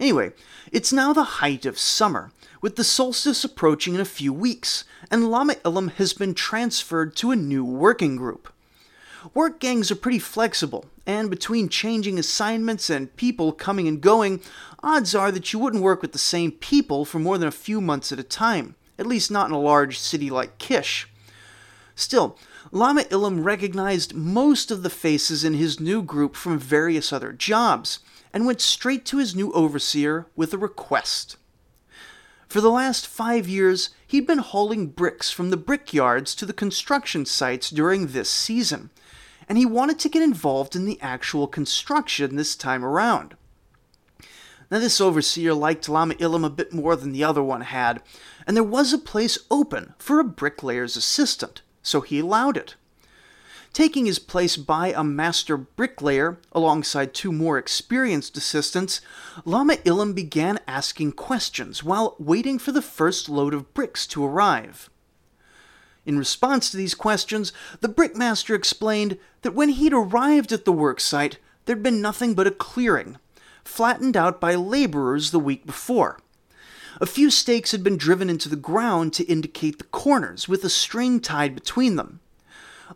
Anyway, 0.00 0.32
it's 0.72 0.94
now 0.94 1.12
the 1.12 1.24
height 1.24 1.66
of 1.66 1.78
summer, 1.78 2.32
with 2.62 2.76
the 2.76 2.84
solstice 2.84 3.44
approaching 3.44 3.94
in 3.94 4.00
a 4.00 4.06
few 4.06 4.32
weeks, 4.32 4.84
and 5.10 5.30
Lama 5.30 5.56
Ilum 5.56 5.92
has 5.92 6.14
been 6.14 6.32
transferred 6.32 7.14
to 7.16 7.30
a 7.30 7.36
new 7.36 7.62
working 7.62 8.16
group. 8.16 8.50
Work 9.34 9.60
gangs 9.60 9.90
are 9.90 9.96
pretty 9.96 10.18
flexible, 10.18 10.86
and 11.06 11.28
between 11.28 11.68
changing 11.68 12.18
assignments 12.18 12.88
and 12.88 13.14
people 13.16 13.52
coming 13.52 13.86
and 13.86 14.00
going, 14.00 14.40
odds 14.82 15.14
are 15.14 15.30
that 15.30 15.52
you 15.52 15.58
wouldn't 15.58 15.82
work 15.82 16.00
with 16.00 16.12
the 16.12 16.18
same 16.18 16.52
people 16.52 17.04
for 17.04 17.18
more 17.18 17.36
than 17.36 17.48
a 17.48 17.52
few 17.52 17.82
months 17.82 18.10
at 18.10 18.18
a 18.18 18.22
time, 18.22 18.76
at 18.98 19.06
least 19.06 19.30
not 19.30 19.48
in 19.48 19.54
a 19.54 19.60
large 19.60 19.98
city 19.98 20.30
like 20.30 20.56
Kish. 20.56 21.08
Still, 21.94 22.38
Lama 22.72 23.02
Ilum 23.02 23.44
recognized 23.44 24.14
most 24.14 24.70
of 24.70 24.82
the 24.82 24.88
faces 24.88 25.44
in 25.44 25.52
his 25.52 25.78
new 25.78 26.00
group 26.00 26.36
from 26.36 26.58
various 26.58 27.12
other 27.12 27.32
jobs 27.32 27.98
and 28.32 28.46
went 28.46 28.60
straight 28.60 29.04
to 29.06 29.18
his 29.18 29.34
new 29.34 29.52
overseer 29.52 30.26
with 30.36 30.52
a 30.52 30.58
request. 30.58 31.36
For 32.48 32.60
the 32.60 32.70
last 32.70 33.06
five 33.06 33.48
years, 33.48 33.90
he'd 34.06 34.26
been 34.26 34.38
hauling 34.38 34.88
bricks 34.88 35.30
from 35.30 35.50
the 35.50 35.56
brickyards 35.56 36.34
to 36.36 36.46
the 36.46 36.52
construction 36.52 37.24
sites 37.24 37.70
during 37.70 38.08
this 38.08 38.30
season, 38.30 38.90
and 39.48 39.56
he 39.56 39.66
wanted 39.66 39.98
to 40.00 40.08
get 40.08 40.22
involved 40.22 40.74
in 40.74 40.84
the 40.84 41.00
actual 41.00 41.46
construction 41.46 42.36
this 42.36 42.56
time 42.56 42.84
around. 42.84 43.36
Now, 44.70 44.78
this 44.78 45.00
overseer 45.00 45.54
liked 45.54 45.88
Lama 45.88 46.14
Ilum 46.14 46.44
a 46.44 46.50
bit 46.50 46.72
more 46.72 46.94
than 46.94 47.12
the 47.12 47.24
other 47.24 47.42
one 47.42 47.62
had, 47.62 48.02
and 48.46 48.56
there 48.56 48.64
was 48.64 48.92
a 48.92 48.98
place 48.98 49.38
open 49.50 49.94
for 49.98 50.20
a 50.20 50.24
bricklayer's 50.24 50.96
assistant 50.96 51.62
so 51.82 52.00
he 52.00 52.20
allowed 52.20 52.56
it. 52.56 52.76
Taking 53.72 54.06
his 54.06 54.18
place 54.18 54.56
by 54.56 54.92
a 54.92 55.04
master 55.04 55.56
bricklayer 55.56 56.38
alongside 56.50 57.14
two 57.14 57.30
more 57.30 57.56
experienced 57.56 58.36
assistants, 58.36 59.00
Lama 59.44 59.74
Ilum 59.76 60.12
began 60.12 60.58
asking 60.66 61.12
questions 61.12 61.84
while 61.84 62.16
waiting 62.18 62.58
for 62.58 62.72
the 62.72 62.82
first 62.82 63.28
load 63.28 63.54
of 63.54 63.72
bricks 63.72 64.08
to 64.08 64.24
arrive. 64.24 64.90
In 66.04 66.18
response 66.18 66.70
to 66.70 66.76
these 66.76 66.94
questions, 66.94 67.52
the 67.80 67.88
brickmaster 67.88 68.56
explained 68.56 69.18
that 69.42 69.54
when 69.54 69.68
he'd 69.68 69.92
arrived 69.92 70.50
at 70.50 70.64
the 70.64 70.72
worksite, 70.72 71.36
there'd 71.64 71.82
been 71.82 72.02
nothing 72.02 72.34
but 72.34 72.48
a 72.48 72.50
clearing, 72.50 73.18
flattened 73.62 74.16
out 74.16 74.40
by 74.40 74.56
laborers 74.56 75.30
the 75.30 75.38
week 75.38 75.64
before. 75.64 76.18
A 77.00 77.06
few 77.06 77.30
stakes 77.30 77.70
had 77.70 77.84
been 77.84 77.96
driven 77.96 78.28
into 78.28 78.48
the 78.48 78.56
ground 78.56 79.12
to 79.14 79.24
indicate 79.24 79.78
the 79.78 79.84
corners, 79.84 80.48
with 80.48 80.64
a 80.64 80.68
string 80.68 81.20
tied 81.20 81.54
between 81.54 81.94
them. 81.94 82.18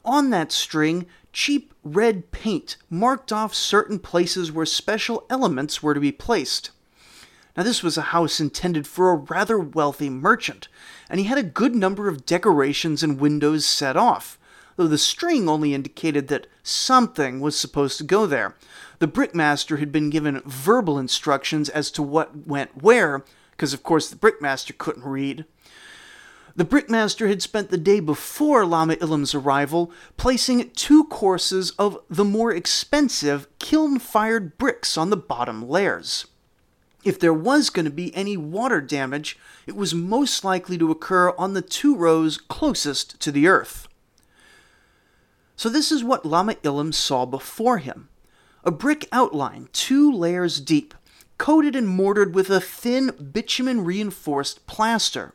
On 0.04 0.30
that 0.30 0.52
string, 0.52 1.06
cheap 1.32 1.74
red 1.82 2.30
paint 2.30 2.76
marked 2.88 3.32
off 3.32 3.54
certain 3.54 3.98
places 3.98 4.50
where 4.50 4.66
special 4.66 5.24
elements 5.28 5.82
were 5.82 5.94
to 5.94 6.00
be 6.00 6.12
placed. 6.12 6.70
Now, 7.56 7.62
this 7.62 7.82
was 7.82 7.96
a 7.96 8.02
house 8.02 8.40
intended 8.40 8.86
for 8.86 9.10
a 9.10 9.16
rather 9.16 9.58
wealthy 9.58 10.10
merchant, 10.10 10.68
and 11.08 11.20
he 11.20 11.26
had 11.26 11.38
a 11.38 11.42
good 11.42 11.74
number 11.74 12.08
of 12.08 12.26
decorations 12.26 13.02
and 13.02 13.20
windows 13.20 13.64
set 13.64 13.96
off, 13.96 14.38
though 14.76 14.88
the 14.88 14.98
string 14.98 15.48
only 15.48 15.72
indicated 15.72 16.26
that 16.28 16.48
something 16.64 17.40
was 17.40 17.56
supposed 17.56 17.98
to 17.98 18.04
go 18.04 18.26
there. 18.26 18.56
The 18.98 19.06
brickmaster 19.06 19.78
had 19.78 19.92
been 19.92 20.10
given 20.10 20.42
verbal 20.44 20.98
instructions 20.98 21.68
as 21.68 21.92
to 21.92 22.02
what 22.02 22.46
went 22.46 22.82
where, 22.82 23.24
because 23.52 23.72
of 23.72 23.84
course 23.84 24.08
the 24.08 24.16
brickmaster 24.16 24.76
couldn't 24.76 25.04
read. 25.04 25.44
The 26.56 26.64
brickmaster 26.64 27.28
had 27.28 27.42
spent 27.42 27.70
the 27.70 27.78
day 27.78 27.98
before 27.98 28.64
Lama 28.64 28.94
Ilum's 28.96 29.34
arrival 29.34 29.90
placing 30.16 30.70
two 30.70 31.04
courses 31.04 31.72
of 31.72 31.98
the 32.08 32.24
more 32.24 32.52
expensive 32.52 33.48
kiln 33.58 33.98
fired 33.98 34.56
bricks 34.56 34.96
on 34.96 35.10
the 35.10 35.16
bottom 35.16 35.68
layers. 35.68 36.28
If 37.02 37.18
there 37.18 37.34
was 37.34 37.70
going 37.70 37.86
to 37.86 37.90
be 37.90 38.14
any 38.14 38.36
water 38.36 38.80
damage, 38.80 39.36
it 39.66 39.74
was 39.74 39.94
most 39.94 40.44
likely 40.44 40.78
to 40.78 40.92
occur 40.92 41.34
on 41.36 41.54
the 41.54 41.62
two 41.62 41.96
rows 41.96 42.38
closest 42.38 43.20
to 43.20 43.32
the 43.32 43.48
earth. 43.48 43.88
So, 45.56 45.68
this 45.68 45.90
is 45.90 46.02
what 46.02 46.24
Lama 46.24 46.54
Ilum 46.56 46.94
saw 46.94 47.26
before 47.26 47.78
him 47.78 48.08
a 48.64 48.70
brick 48.70 49.06
outline 49.12 49.68
two 49.72 50.10
layers 50.10 50.60
deep, 50.60 50.94
coated 51.36 51.76
and 51.76 51.86
mortared 51.86 52.34
with 52.34 52.48
a 52.48 52.60
thin 52.60 53.10
bitumen 53.32 53.84
reinforced 53.84 54.66
plaster. 54.66 55.34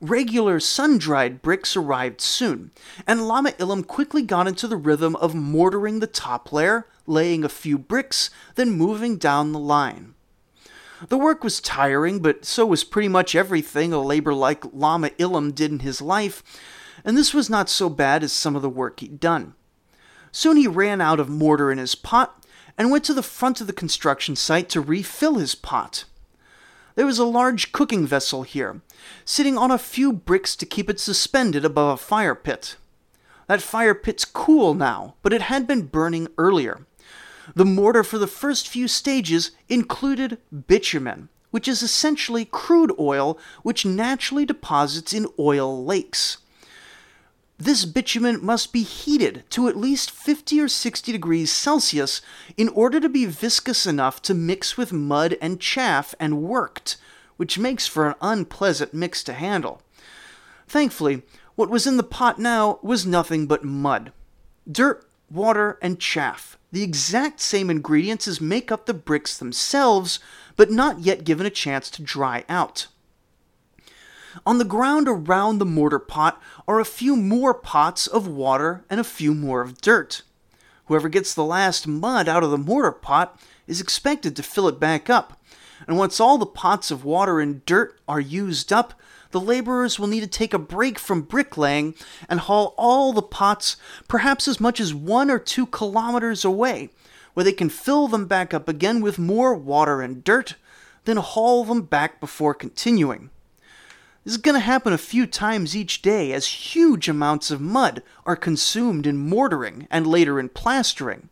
Regular 0.00 0.60
sun 0.60 0.98
dried 0.98 1.42
bricks 1.42 1.76
arrived 1.76 2.20
soon, 2.20 2.70
and 3.04 3.26
Lama 3.26 3.50
Ilum 3.52 3.84
quickly 3.84 4.22
got 4.22 4.46
into 4.46 4.68
the 4.68 4.76
rhythm 4.76 5.16
of 5.16 5.34
mortaring 5.34 5.98
the 5.98 6.06
top 6.06 6.52
layer, 6.52 6.86
laying 7.04 7.42
a 7.42 7.48
few 7.48 7.76
bricks, 7.76 8.30
then 8.54 8.70
moving 8.70 9.16
down 9.16 9.50
the 9.50 9.58
line. 9.58 10.14
The 11.08 11.18
work 11.18 11.42
was 11.42 11.60
tiring, 11.60 12.20
but 12.20 12.44
so 12.44 12.64
was 12.64 12.84
pretty 12.84 13.08
much 13.08 13.34
everything 13.34 13.92
a 13.92 14.00
labor 14.00 14.32
like 14.32 14.72
Lama 14.72 15.10
Ilum 15.10 15.52
did 15.52 15.72
in 15.72 15.80
his 15.80 16.00
life, 16.00 16.44
and 17.04 17.16
this 17.16 17.34
was 17.34 17.50
not 17.50 17.68
so 17.68 17.88
bad 17.88 18.22
as 18.22 18.32
some 18.32 18.54
of 18.54 18.62
the 18.62 18.70
work 18.70 19.00
he'd 19.00 19.18
done. 19.18 19.54
Soon 20.30 20.56
he 20.56 20.68
ran 20.68 21.00
out 21.00 21.18
of 21.18 21.28
mortar 21.28 21.72
in 21.72 21.78
his 21.78 21.96
pot 21.96 22.44
and 22.76 22.92
went 22.92 23.02
to 23.04 23.14
the 23.14 23.22
front 23.22 23.60
of 23.60 23.66
the 23.66 23.72
construction 23.72 24.36
site 24.36 24.68
to 24.68 24.80
refill 24.80 25.34
his 25.34 25.56
pot. 25.56 26.04
There 26.98 27.06
was 27.06 27.20
a 27.20 27.24
large 27.24 27.70
cooking 27.70 28.08
vessel 28.08 28.42
here, 28.42 28.80
sitting 29.24 29.56
on 29.56 29.70
a 29.70 29.78
few 29.78 30.12
bricks 30.12 30.56
to 30.56 30.66
keep 30.66 30.90
it 30.90 30.98
suspended 30.98 31.64
above 31.64 31.94
a 31.94 31.96
fire 31.96 32.34
pit. 32.34 32.74
That 33.46 33.62
fire 33.62 33.94
pit's 33.94 34.24
cool 34.24 34.74
now, 34.74 35.14
but 35.22 35.32
it 35.32 35.42
had 35.42 35.64
been 35.64 35.82
burning 35.82 36.26
earlier. 36.36 36.88
The 37.54 37.64
mortar 37.64 38.02
for 38.02 38.18
the 38.18 38.26
first 38.26 38.66
few 38.66 38.88
stages 38.88 39.52
included 39.68 40.38
bitumen, 40.66 41.28
which 41.52 41.68
is 41.68 41.84
essentially 41.84 42.44
crude 42.44 42.92
oil 42.98 43.38
which 43.62 43.86
naturally 43.86 44.44
deposits 44.44 45.12
in 45.12 45.28
oil 45.38 45.84
lakes. 45.84 46.38
This 47.60 47.84
bitumen 47.84 48.44
must 48.44 48.72
be 48.72 48.84
heated 48.84 49.42
to 49.50 49.66
at 49.66 49.76
least 49.76 50.12
50 50.12 50.60
or 50.60 50.68
60 50.68 51.10
degrees 51.10 51.50
Celsius 51.50 52.22
in 52.56 52.68
order 52.68 53.00
to 53.00 53.08
be 53.08 53.24
viscous 53.24 53.84
enough 53.84 54.22
to 54.22 54.34
mix 54.34 54.76
with 54.76 54.92
mud 54.92 55.36
and 55.40 55.60
chaff 55.60 56.14
and 56.20 56.42
worked, 56.42 56.96
which 57.36 57.58
makes 57.58 57.84
for 57.84 58.08
an 58.08 58.14
unpleasant 58.20 58.94
mix 58.94 59.24
to 59.24 59.32
handle. 59.32 59.82
Thankfully, 60.68 61.22
what 61.56 61.68
was 61.68 61.84
in 61.84 61.96
the 61.96 62.04
pot 62.04 62.38
now 62.38 62.78
was 62.80 63.04
nothing 63.04 63.48
but 63.48 63.64
mud. 63.64 64.12
Dirt, 64.70 65.08
water, 65.28 65.78
and 65.82 65.98
chaff, 65.98 66.56
the 66.70 66.84
exact 66.84 67.40
same 67.40 67.70
ingredients 67.70 68.28
as 68.28 68.40
make 68.40 68.70
up 68.70 68.86
the 68.86 68.94
bricks 68.94 69.36
themselves, 69.36 70.20
but 70.54 70.70
not 70.70 71.00
yet 71.00 71.24
given 71.24 71.44
a 71.44 71.50
chance 71.50 71.90
to 71.90 72.02
dry 72.02 72.44
out. 72.48 72.86
On 74.46 74.58
the 74.58 74.64
ground 74.64 75.08
around 75.08 75.58
the 75.58 75.64
mortar 75.64 75.98
pot 75.98 76.40
are 76.66 76.80
a 76.80 76.84
few 76.84 77.16
more 77.16 77.54
pots 77.54 78.06
of 78.06 78.26
water 78.26 78.84
and 78.90 79.00
a 79.00 79.04
few 79.04 79.34
more 79.34 79.62
of 79.62 79.80
dirt. 79.80 80.22
Whoever 80.86 81.08
gets 81.08 81.34
the 81.34 81.44
last 81.44 81.86
mud 81.86 82.28
out 82.28 82.42
of 82.42 82.50
the 82.50 82.58
mortar 82.58 82.92
pot 82.92 83.40
is 83.66 83.80
expected 83.80 84.34
to 84.36 84.42
fill 84.42 84.68
it 84.68 84.80
back 84.80 85.10
up. 85.10 85.40
And 85.86 85.96
once 85.98 86.18
all 86.18 86.38
the 86.38 86.46
pots 86.46 86.90
of 86.90 87.04
water 87.04 87.40
and 87.40 87.64
dirt 87.64 88.00
are 88.08 88.20
used 88.20 88.72
up, 88.72 88.94
the 89.30 89.40
laborers 89.40 89.98
will 89.98 90.06
need 90.06 90.20
to 90.20 90.26
take 90.26 90.54
a 90.54 90.58
break 90.58 90.98
from 90.98 91.22
bricklaying 91.22 91.94
and 92.28 92.40
haul 92.40 92.74
all 92.78 93.12
the 93.12 93.22
pots 93.22 93.76
perhaps 94.08 94.48
as 94.48 94.60
much 94.60 94.80
as 94.80 94.94
one 94.94 95.30
or 95.30 95.38
two 95.38 95.66
kilometers 95.66 96.44
away, 96.44 96.90
where 97.34 97.44
they 97.44 97.52
can 97.52 97.68
fill 97.68 98.08
them 98.08 98.26
back 98.26 98.54
up 98.54 98.68
again 98.68 99.00
with 99.00 99.18
more 99.18 99.54
water 99.54 100.00
and 100.00 100.24
dirt, 100.24 100.56
then 101.04 101.18
haul 101.18 101.64
them 101.64 101.82
back 101.82 102.20
before 102.20 102.54
continuing. 102.54 103.30
This 104.28 104.34
is 104.34 104.42
going 104.42 104.56
to 104.56 104.60
happen 104.60 104.92
a 104.92 104.98
few 104.98 105.26
times 105.26 105.74
each 105.74 106.02
day 106.02 106.34
as 106.34 106.74
huge 106.74 107.08
amounts 107.08 107.50
of 107.50 107.62
mud 107.62 108.02
are 108.26 108.36
consumed 108.36 109.06
in 109.06 109.16
mortaring 109.16 109.88
and 109.90 110.06
later 110.06 110.38
in 110.38 110.50
plastering. 110.50 111.30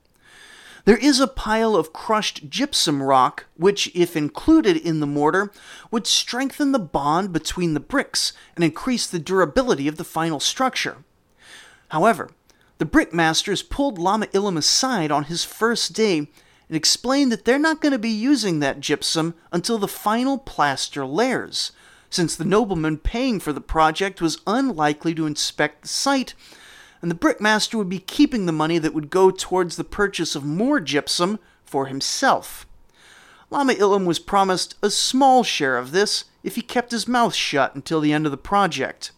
There 0.86 0.96
is 0.96 1.20
a 1.20 1.26
pile 1.26 1.76
of 1.76 1.92
crushed 1.92 2.48
gypsum 2.48 3.02
rock, 3.02 3.44
which, 3.58 3.94
if 3.94 4.16
included 4.16 4.78
in 4.78 5.00
the 5.00 5.06
mortar, 5.06 5.52
would 5.90 6.06
strengthen 6.06 6.72
the 6.72 6.78
bond 6.78 7.34
between 7.34 7.74
the 7.74 7.80
bricks 7.80 8.32
and 8.54 8.64
increase 8.64 9.06
the 9.06 9.18
durability 9.18 9.88
of 9.88 9.98
the 9.98 10.02
final 10.02 10.40
structure. 10.40 11.04
However, 11.88 12.30
the 12.78 12.86
brickmasters 12.86 13.68
pulled 13.68 13.98
Lama 13.98 14.24
Ilum 14.28 14.56
aside 14.56 15.12
on 15.12 15.24
his 15.24 15.44
first 15.44 15.92
day 15.92 16.16
and 16.16 16.28
explained 16.70 17.30
that 17.30 17.44
they're 17.44 17.58
not 17.58 17.82
going 17.82 17.92
to 17.92 17.98
be 17.98 18.08
using 18.08 18.60
that 18.60 18.80
gypsum 18.80 19.34
until 19.52 19.76
the 19.76 19.86
final 19.86 20.38
plaster 20.38 21.04
layers, 21.04 21.72
since 22.10 22.36
the 22.36 22.44
nobleman 22.44 22.98
paying 22.98 23.40
for 23.40 23.52
the 23.52 23.60
project 23.60 24.20
was 24.20 24.40
unlikely 24.46 25.14
to 25.14 25.26
inspect 25.26 25.82
the 25.82 25.88
site, 25.88 26.34
and 27.02 27.10
the 27.10 27.14
brickmaster 27.14 27.74
would 27.74 27.88
be 27.88 27.98
keeping 27.98 28.46
the 28.46 28.52
money 28.52 28.78
that 28.78 28.94
would 28.94 29.10
go 29.10 29.30
towards 29.30 29.76
the 29.76 29.84
purchase 29.84 30.34
of 30.34 30.44
more 30.44 30.80
gypsum 30.80 31.38
for 31.64 31.86
himself. 31.86 32.66
Lama 33.50 33.74
Ilum 33.74 34.06
was 34.06 34.18
promised 34.18 34.74
a 34.82 34.90
small 34.90 35.44
share 35.44 35.76
of 35.76 35.92
this 35.92 36.24
if 36.42 36.56
he 36.56 36.62
kept 36.62 36.90
his 36.90 37.06
mouth 37.06 37.34
shut 37.34 37.74
until 37.74 38.00
the 38.00 38.12
end 38.12 38.26
of 38.26 38.32
the 38.32 38.36
project. 38.36 39.12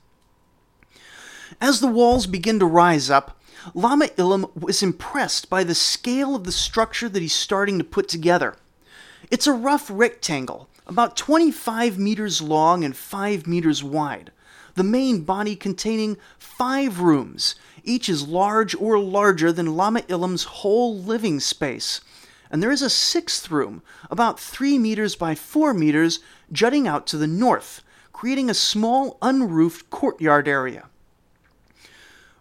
As 1.60 1.80
the 1.80 1.86
walls 1.86 2.26
begin 2.26 2.58
to 2.58 2.66
rise 2.66 3.10
up, 3.10 3.40
Lama 3.74 4.06
Ilum 4.16 4.54
was 4.54 4.82
impressed 4.82 5.50
by 5.50 5.64
the 5.64 5.74
scale 5.74 6.34
of 6.34 6.44
the 6.44 6.52
structure 6.52 7.08
that 7.08 7.22
he's 7.22 7.34
starting 7.34 7.78
to 7.78 7.84
put 7.84 8.08
together. 8.08 8.56
It's 9.30 9.46
a 9.46 9.52
rough 9.52 9.90
rectangle, 9.90 10.68
about 10.88 11.16
25 11.16 11.98
meters 11.98 12.40
long 12.40 12.82
and 12.82 12.96
5 12.96 13.46
meters 13.46 13.84
wide. 13.84 14.32
The 14.74 14.84
main 14.84 15.22
body 15.22 15.54
containing 15.54 16.16
five 16.38 17.00
rooms, 17.00 17.54
each 17.84 18.08
as 18.08 18.26
large 18.26 18.74
or 18.74 18.98
larger 18.98 19.52
than 19.52 19.76
Lama 19.76 20.02
Ilum's 20.08 20.44
whole 20.44 20.96
living 20.96 21.40
space. 21.40 22.00
And 22.50 22.62
there 22.62 22.70
is 22.70 22.80
a 22.80 22.88
sixth 22.88 23.50
room, 23.50 23.82
about 24.10 24.40
3 24.40 24.78
meters 24.78 25.14
by 25.14 25.34
4 25.34 25.74
meters, 25.74 26.20
jutting 26.50 26.88
out 26.88 27.06
to 27.08 27.18
the 27.18 27.26
north, 27.26 27.82
creating 28.12 28.48
a 28.48 28.54
small 28.54 29.18
unroofed 29.20 29.90
courtyard 29.90 30.48
area. 30.48 30.86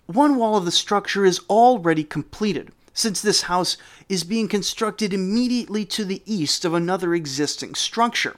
One 0.06 0.38
wall 0.38 0.56
of 0.56 0.64
the 0.64 0.72
structure 0.72 1.26
is 1.26 1.42
already 1.50 2.06
completed, 2.06 2.72
since 2.98 3.22
this 3.22 3.44
house 3.44 3.78
is 4.10 4.24
being 4.24 4.48
constructed 4.48 5.14
immediately 5.14 5.86
to 5.86 6.04
the 6.04 6.24
east 6.26 6.66
of 6.66 6.74
another 6.74 7.14
existing 7.14 7.76
structure, 7.76 8.38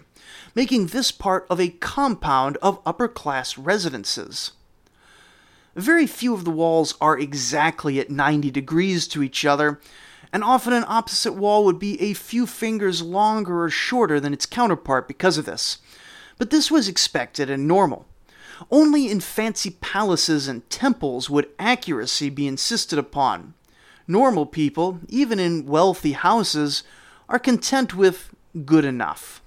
making 0.54 0.88
this 0.88 1.14
part 1.14 1.48
of 1.50 1.62
a 1.62 1.70
compound 1.70 2.58
of 2.58 2.82
upper 2.86 3.08
class 3.08 3.58
residences. 3.58 4.52
Very 5.76 6.06
few 6.06 6.34
of 6.34 6.44
the 6.44 6.52
walls 6.52 6.96
are 7.00 7.18
exactly 7.18 8.02
at 8.02 8.10
90 8.10 8.52
degrees 8.52 9.08
to 9.08 9.24
each 9.24 9.46
other, 9.46 9.80
and 10.34 10.44
often 10.44 10.74
an 10.74 10.84
opposite 10.90 11.34
wall 11.34 11.64
would 11.64 11.80
be 11.80 12.00
a 12.02 12.14
few 12.14 12.46
fingers 12.46 13.02
longer 13.02 13.64
or 13.64 13.70
shorter 13.70 14.20
than 14.20 14.34
its 14.34 14.46
counterpart 14.46 15.08
because 15.08 15.38
of 15.38 15.46
this. 15.46 15.78
But 16.38 16.50
this 16.50 16.70
was 16.70 16.90
expected 16.90 17.50
and 17.50 17.66
normal. 17.66 18.08
Only 18.70 19.10
in 19.10 19.22
fancy 19.22 19.70
palaces 19.70 20.50
and 20.50 20.70
temples 20.70 21.30
would 21.30 21.48
accuracy 21.58 22.30
be 22.30 22.46
insisted 22.46 23.00
upon. 23.00 23.54
Normal 24.10 24.48
people, 24.48 25.02
even 25.08 25.38
in 25.38 25.68
wealthy 25.68 26.14
houses, 26.14 26.82
are 27.30 27.38
content 27.38 27.94
with 27.94 28.34
good 28.66 28.84
enough. 28.84 29.40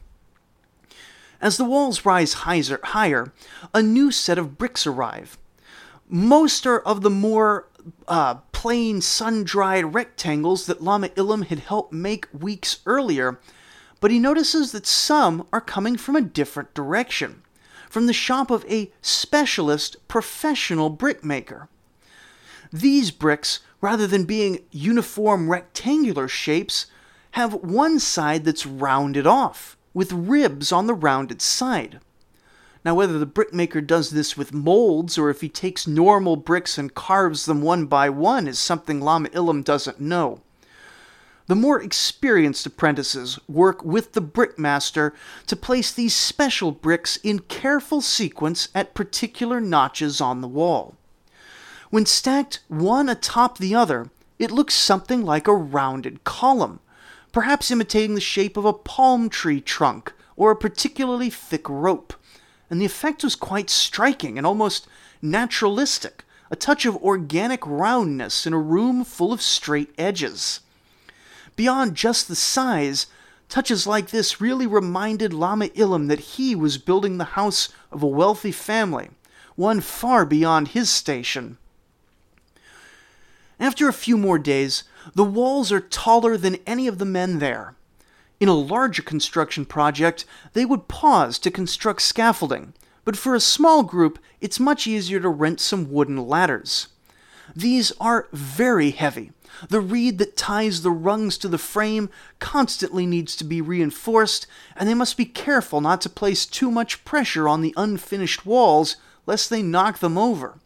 As 1.40 1.56
the 1.56 1.64
walls 1.64 2.06
rise 2.06 2.34
higher, 2.34 3.32
a 3.74 3.82
new 3.82 4.12
set 4.12 4.38
of 4.38 4.56
bricks 4.58 4.86
arrive. 4.86 5.36
Most 6.08 6.64
are 6.64 6.78
of 6.78 7.00
the 7.00 7.10
more 7.10 7.66
uh, 8.06 8.36
plain, 8.52 9.00
sun 9.00 9.42
dried 9.42 9.94
rectangles 9.94 10.66
that 10.66 10.80
Lama 10.80 11.08
Ilum 11.08 11.44
had 11.46 11.58
helped 11.58 11.92
make 11.92 12.28
weeks 12.32 12.82
earlier, 12.86 13.40
but 13.98 14.12
he 14.12 14.20
notices 14.20 14.70
that 14.70 14.86
some 14.86 15.44
are 15.52 15.60
coming 15.60 15.96
from 15.96 16.14
a 16.14 16.20
different 16.20 16.72
direction 16.72 17.42
from 17.90 18.06
the 18.06 18.12
shop 18.12 18.48
of 18.48 18.64
a 18.70 18.92
specialist 19.02 19.96
professional 20.06 20.88
brickmaker. 20.88 21.68
These 22.72 23.10
bricks 23.10 23.60
rather 23.82 24.06
than 24.06 24.24
being 24.24 24.60
uniform 24.70 25.50
rectangular 25.50 26.28
shapes, 26.28 26.86
have 27.32 27.52
one 27.52 27.98
side 27.98 28.44
that's 28.44 28.64
rounded 28.64 29.26
off, 29.26 29.76
with 29.92 30.12
ribs 30.12 30.70
on 30.72 30.86
the 30.86 30.94
rounded 30.94 31.42
side. 31.42 31.98
Now, 32.84 32.94
whether 32.94 33.18
the 33.18 33.26
brickmaker 33.26 33.80
does 33.80 34.10
this 34.10 34.36
with 34.36 34.54
molds 34.54 35.18
or 35.18 35.30
if 35.30 35.40
he 35.40 35.48
takes 35.48 35.86
normal 35.86 36.36
bricks 36.36 36.78
and 36.78 36.94
carves 36.94 37.44
them 37.44 37.60
one 37.60 37.86
by 37.86 38.08
one 38.08 38.48
is 38.48 38.58
something 38.58 39.00
Lama 39.00 39.28
Ilum 39.30 39.64
doesn't 39.64 40.00
know. 40.00 40.40
The 41.46 41.54
more 41.56 41.82
experienced 41.82 42.66
apprentices 42.66 43.38
work 43.48 43.84
with 43.84 44.12
the 44.12 44.22
brickmaster 44.22 45.12
to 45.48 45.56
place 45.56 45.92
these 45.92 46.14
special 46.14 46.70
bricks 46.70 47.16
in 47.18 47.40
careful 47.40 48.00
sequence 48.00 48.68
at 48.74 48.94
particular 48.94 49.60
notches 49.60 50.20
on 50.20 50.40
the 50.40 50.48
wall. 50.48 50.96
When 51.92 52.06
stacked 52.06 52.60
one 52.68 53.10
atop 53.10 53.58
the 53.58 53.74
other, 53.74 54.08
it 54.38 54.50
looks 54.50 54.72
something 54.72 55.26
like 55.26 55.46
a 55.46 55.54
rounded 55.54 56.24
column, 56.24 56.80
perhaps 57.32 57.70
imitating 57.70 58.14
the 58.14 58.20
shape 58.22 58.56
of 58.56 58.64
a 58.64 58.72
palm 58.72 59.28
tree 59.28 59.60
trunk 59.60 60.14
or 60.34 60.50
a 60.50 60.56
particularly 60.56 61.28
thick 61.28 61.68
rope. 61.68 62.14
And 62.70 62.80
the 62.80 62.86
effect 62.86 63.22
was 63.22 63.36
quite 63.36 63.68
striking 63.68 64.38
and 64.38 64.46
almost 64.46 64.86
naturalistic, 65.20 66.24
a 66.50 66.56
touch 66.56 66.86
of 66.86 66.96
organic 66.96 67.60
roundness 67.66 68.46
in 68.46 68.54
a 68.54 68.58
room 68.58 69.04
full 69.04 69.30
of 69.30 69.42
straight 69.42 69.92
edges. 69.98 70.60
Beyond 71.56 71.94
just 71.94 72.26
the 72.26 72.34
size, 72.34 73.06
touches 73.50 73.86
like 73.86 74.08
this 74.08 74.40
really 74.40 74.66
reminded 74.66 75.34
Lama 75.34 75.66
Ilum 75.66 76.08
that 76.08 76.20
he 76.20 76.54
was 76.54 76.78
building 76.78 77.18
the 77.18 77.36
house 77.36 77.68
of 77.90 78.02
a 78.02 78.06
wealthy 78.06 78.50
family, 78.50 79.10
one 79.56 79.82
far 79.82 80.24
beyond 80.24 80.68
his 80.68 80.88
station. 80.88 81.58
After 83.60 83.88
a 83.88 83.92
few 83.92 84.16
more 84.16 84.38
days, 84.38 84.84
the 85.14 85.24
walls 85.24 85.70
are 85.70 85.80
taller 85.80 86.36
than 86.36 86.58
any 86.66 86.86
of 86.86 86.98
the 86.98 87.04
men 87.04 87.38
there. 87.38 87.74
In 88.40 88.48
a 88.48 88.54
larger 88.54 89.02
construction 89.02 89.64
project, 89.64 90.24
they 90.52 90.64
would 90.64 90.88
pause 90.88 91.38
to 91.40 91.50
construct 91.50 92.02
scaffolding, 92.02 92.74
but 93.04 93.16
for 93.16 93.34
a 93.34 93.40
small 93.40 93.82
group, 93.82 94.18
it's 94.40 94.58
much 94.58 94.86
easier 94.86 95.20
to 95.20 95.28
rent 95.28 95.60
some 95.60 95.92
wooden 95.92 96.26
ladders. 96.26 96.88
These 97.54 97.92
are 98.00 98.28
very 98.32 98.90
heavy. 98.90 99.32
The 99.68 99.80
reed 99.80 100.18
that 100.18 100.36
ties 100.36 100.82
the 100.82 100.90
rungs 100.90 101.36
to 101.38 101.48
the 101.48 101.58
frame 101.58 102.08
constantly 102.38 103.06
needs 103.06 103.36
to 103.36 103.44
be 103.44 103.60
reinforced, 103.60 104.46
and 104.76 104.88
they 104.88 104.94
must 104.94 105.16
be 105.16 105.24
careful 105.24 105.80
not 105.80 106.00
to 106.02 106.08
place 106.08 106.46
too 106.46 106.70
much 106.70 107.04
pressure 107.04 107.48
on 107.48 107.60
the 107.60 107.74
unfinished 107.76 108.46
walls 108.46 108.96
lest 109.26 109.50
they 109.50 109.62
knock 109.62 109.98
them 109.98 110.16
over. 110.16 110.58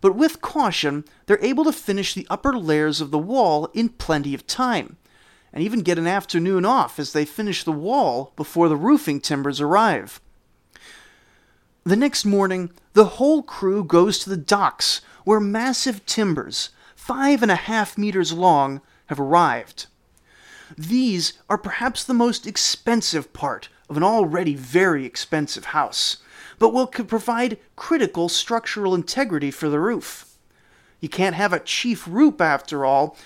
But 0.00 0.14
with 0.14 0.40
caution, 0.40 1.04
they're 1.26 1.44
able 1.44 1.64
to 1.64 1.72
finish 1.72 2.14
the 2.14 2.26
upper 2.30 2.56
layers 2.56 3.00
of 3.00 3.10
the 3.10 3.18
wall 3.18 3.66
in 3.74 3.90
plenty 3.90 4.34
of 4.34 4.46
time, 4.46 4.96
and 5.52 5.62
even 5.62 5.80
get 5.82 5.98
an 5.98 6.06
afternoon 6.06 6.64
off 6.64 6.98
as 6.98 7.12
they 7.12 7.24
finish 7.24 7.64
the 7.64 7.72
wall 7.72 8.32
before 8.36 8.68
the 8.68 8.76
roofing 8.76 9.20
timbers 9.20 9.60
arrive. 9.60 10.20
The 11.84 11.96
next 11.96 12.24
morning, 12.24 12.70
the 12.92 13.04
whole 13.04 13.42
crew 13.42 13.84
goes 13.84 14.18
to 14.20 14.30
the 14.30 14.36
docks 14.36 15.00
where 15.24 15.40
massive 15.40 16.04
timbers, 16.06 16.70
five 16.94 17.42
and 17.42 17.50
a 17.50 17.56
half 17.56 17.98
meters 17.98 18.32
long, 18.32 18.80
have 19.06 19.20
arrived. 19.20 19.86
These 20.78 21.34
are 21.48 21.58
perhaps 21.58 22.04
the 22.04 22.14
most 22.14 22.46
expensive 22.46 23.32
part 23.32 23.68
of 23.88 23.96
an 23.96 24.02
already 24.02 24.54
very 24.54 25.04
expensive 25.04 25.66
house, 25.66 26.18
but 26.60 26.72
will 26.72 26.86
provide 26.86 27.58
critical 27.74 28.28
structural 28.28 28.94
integrity 28.94 29.50
for 29.50 29.68
the 29.68 29.80
roof. 29.80 30.36
You 31.00 31.08
can't 31.08 31.34
have 31.34 31.54
a 31.54 31.58
chief 31.58 32.06
roof 32.06 32.40
after 32.40 32.84
all, 32.84 33.16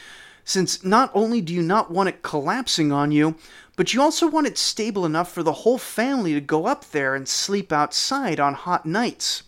since 0.45 0.85
not 0.85 1.11
only 1.13 1.41
do 1.41 1.53
you 1.53 1.61
not 1.61 1.91
want 1.91 2.09
it 2.09 2.23
collapsing 2.23 2.93
on 2.93 3.11
you, 3.11 3.35
but 3.77 3.93
you 3.93 4.01
also 4.01 4.29
want 4.29 4.47
it 4.47 4.57
stable 4.57 5.05
enough 5.05 5.33
for 5.33 5.43
the 5.43 5.53
whole 5.53 5.79
family 5.79 6.33
to 6.33 6.41
go 6.41 6.67
up 6.67 6.91
there 6.93 7.17
and 7.17 7.27
sleep 7.27 7.73
outside 7.73 8.39
on 8.39 8.55
hot 8.55 8.87
nights. 8.87 9.43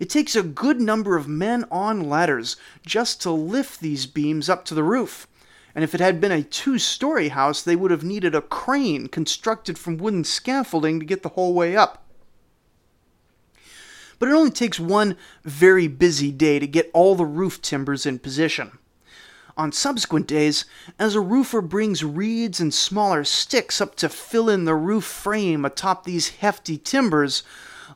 It 0.00 0.10
takes 0.10 0.34
a 0.34 0.42
good 0.42 0.80
number 0.80 1.16
of 1.16 1.28
men 1.28 1.64
on 1.70 2.08
ladders 2.08 2.56
just 2.84 3.22
to 3.22 3.30
lift 3.30 3.80
these 3.80 4.06
beams 4.06 4.48
up 4.50 4.64
to 4.64 4.74
the 4.74 4.82
roof. 4.82 5.28
And 5.76 5.84
if 5.84 5.94
it 5.94 6.00
had 6.00 6.20
been 6.20 6.32
a 6.32 6.42
two 6.42 6.78
story 6.78 7.28
house, 7.28 7.62
they 7.62 7.76
would 7.76 7.92
have 7.92 8.02
needed 8.02 8.34
a 8.34 8.42
crane 8.42 9.06
constructed 9.06 9.78
from 9.78 9.96
wooden 9.96 10.24
scaffolding 10.24 10.98
to 10.98 11.06
get 11.06 11.22
the 11.22 11.30
whole 11.30 11.54
way 11.54 11.76
up. 11.76 12.02
But 14.18 14.28
it 14.28 14.34
only 14.34 14.50
takes 14.50 14.80
one 14.80 15.16
very 15.44 15.88
busy 15.88 16.30
day 16.30 16.58
to 16.58 16.66
get 16.66 16.90
all 16.94 17.14
the 17.14 17.26
roof 17.26 17.60
timbers 17.60 18.06
in 18.06 18.18
position. 18.18 18.78
On 19.58 19.72
subsequent 19.72 20.26
days, 20.26 20.66
as 20.98 21.14
a 21.14 21.20
roofer 21.20 21.62
brings 21.62 22.04
reeds 22.04 22.60
and 22.60 22.74
smaller 22.74 23.24
sticks 23.24 23.80
up 23.80 23.94
to 23.96 24.08
fill 24.08 24.50
in 24.50 24.64
the 24.64 24.74
roof 24.74 25.04
frame 25.04 25.64
atop 25.64 26.04
these 26.04 26.28
hefty 26.28 26.76
timbers, 26.76 27.42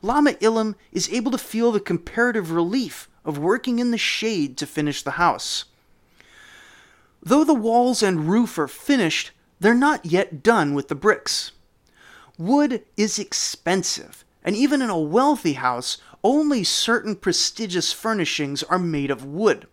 Lama 0.01 0.31
Ilum 0.33 0.73
is 0.91 1.09
able 1.09 1.31
to 1.31 1.37
feel 1.37 1.71
the 1.71 1.79
comparative 1.79 2.51
relief 2.51 3.07
of 3.23 3.37
working 3.37 3.77
in 3.77 3.91
the 3.91 3.97
shade 3.97 4.57
to 4.57 4.65
finish 4.65 5.03
the 5.03 5.11
house. 5.11 5.65
Though 7.21 7.43
the 7.43 7.53
walls 7.53 8.01
and 8.01 8.27
roof 8.27 8.57
are 8.57 8.67
finished, 8.67 9.29
they're 9.59 9.75
not 9.75 10.07
yet 10.07 10.41
done 10.41 10.73
with 10.73 10.87
the 10.87 10.95
bricks. 10.95 11.51
Wood 12.39 12.83
is 12.97 13.19
expensive, 13.19 14.25
and 14.43 14.55
even 14.55 14.81
in 14.81 14.89
a 14.89 14.97
wealthy 14.97 15.53
house, 15.53 15.99
only 16.23 16.63
certain 16.63 17.15
prestigious 17.15 17.91
furnishings 17.91 18.63
are 18.63 18.79
made 18.79 19.11
of 19.11 19.25
wood. 19.25 19.67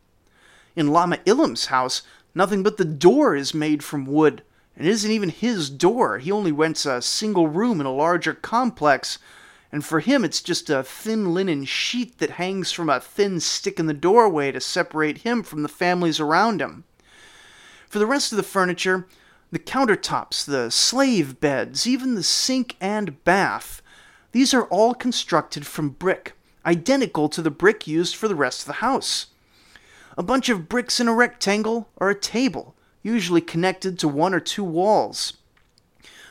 In 0.75 0.89
Lama 0.89 1.19
Ilum's 1.27 1.67
house, 1.67 2.03
nothing 2.35 2.63
but 2.63 2.77
the 2.77 2.85
door 2.85 3.35
is 3.35 3.53
made 3.53 3.83
from 3.83 4.07
wood, 4.07 4.43
and 4.77 4.87
it 4.87 4.91
isn't 4.91 5.11
even 5.11 5.29
his 5.29 5.69
door. 5.69 6.19
He 6.19 6.31
only 6.31 6.53
rents 6.53 6.87
a 6.87 7.03
single 7.03 7.49
room 7.49 7.81
in 7.81 7.87
a 7.87 7.93
larger 7.93 8.33
complex, 8.33 9.19
and 9.71 9.85
for 9.85 10.01
him 10.01 10.25
it's 10.25 10.41
just 10.41 10.71
a 10.71 10.83
thin 10.83 11.35
linen 11.35 11.65
sheet 11.65 12.19
that 12.19 12.31
hangs 12.31 12.73
from 12.73 12.89
a 12.89 13.01
thin 13.01 13.41
stick 13.41 13.79
in 13.79 13.87
the 13.87 13.95
doorway 13.95 14.53
to 14.53 14.61
separate 14.61 15.19
him 15.19 15.43
from 15.43 15.63
the 15.63 15.69
families 15.69 16.21
around 16.21 16.63
him. 16.63 16.85
For 17.89 17.99
the 17.99 18.07
rest 18.07 18.33
of 18.33 18.37
the 18.37 18.43
furniture, 18.43 19.07
the 19.51 19.59
countertops, 19.59 20.45
the 20.45 20.71
slave 20.71 21.41
beds, 21.41 21.87
even 21.87 22.15
the 22.15 22.23
sink 22.23 22.77
and 22.81 23.23
bath, 23.25 23.83
these 24.33 24.53
are 24.53 24.65
all 24.65 24.95
constructed 24.95 25.67
from 25.67 25.91
brick, 25.91 26.35
identical 26.64 27.29
to 27.29 27.42
the 27.42 27.51
brick 27.51 27.87
used 27.87 28.16
for 28.16 28.29
the 28.29 28.35
rest 28.35 28.61
of 28.61 28.66
the 28.66 28.73
house 28.75 29.27
a 30.18 30.23
bunch 30.23 30.49
of 30.49 30.68
bricks 30.68 30.99
in 30.99 31.07
a 31.07 31.14
rectangle, 31.14 31.88
are 31.99 32.11
a 32.11 32.21
table, 32.21 32.75
usually 33.05 33.40
connected 33.40 34.01
to 34.01 34.09
one 34.09 34.35
or 34.35 34.40
two 34.40 34.64
walls. 34.64 35.35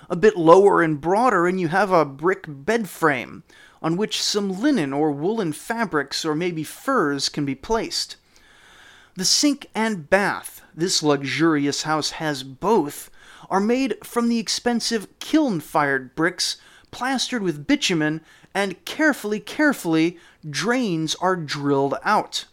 A 0.10 0.16
bit 0.18 0.36
lower 0.36 0.82
and 0.82 1.00
broader, 1.00 1.48
and 1.48 1.58
you 1.58 1.70
have 1.70 1.90
a 1.90 2.04
brick 2.04 2.44
bed 2.50 2.90
frame, 2.90 3.44
on 3.82 3.96
which 3.96 4.22
some 4.22 4.60
linen 4.60 4.92
or 4.92 5.14
woolen 5.14 5.54
fabrics 5.54 6.26
or 6.26 6.36
maybe 6.36 6.66
furs 6.66 7.30
can 7.30 7.46
be 7.46 7.56
placed. 7.56 8.18
The 9.16 9.24
sink 9.24 9.68
and 9.74 10.10
bath, 10.10 10.62
this 10.76 11.02
luxurious 11.02 11.84
house 11.84 12.12
has 12.12 12.44
both, 12.44 13.10
are 13.50 13.62
made 13.62 13.96
from 14.04 14.28
the 14.28 14.38
expensive 14.38 15.08
kiln 15.20 15.62
fired 15.62 16.14
bricks 16.14 16.58
plastered 16.92 17.42
with 17.42 17.68
bitumen, 17.68 18.20
and 18.58 18.84
carefully, 18.86 19.40
carefully, 19.40 20.18
drains 20.50 21.14
are 21.22 21.36
drilled 21.36 21.94
out. 22.04 22.46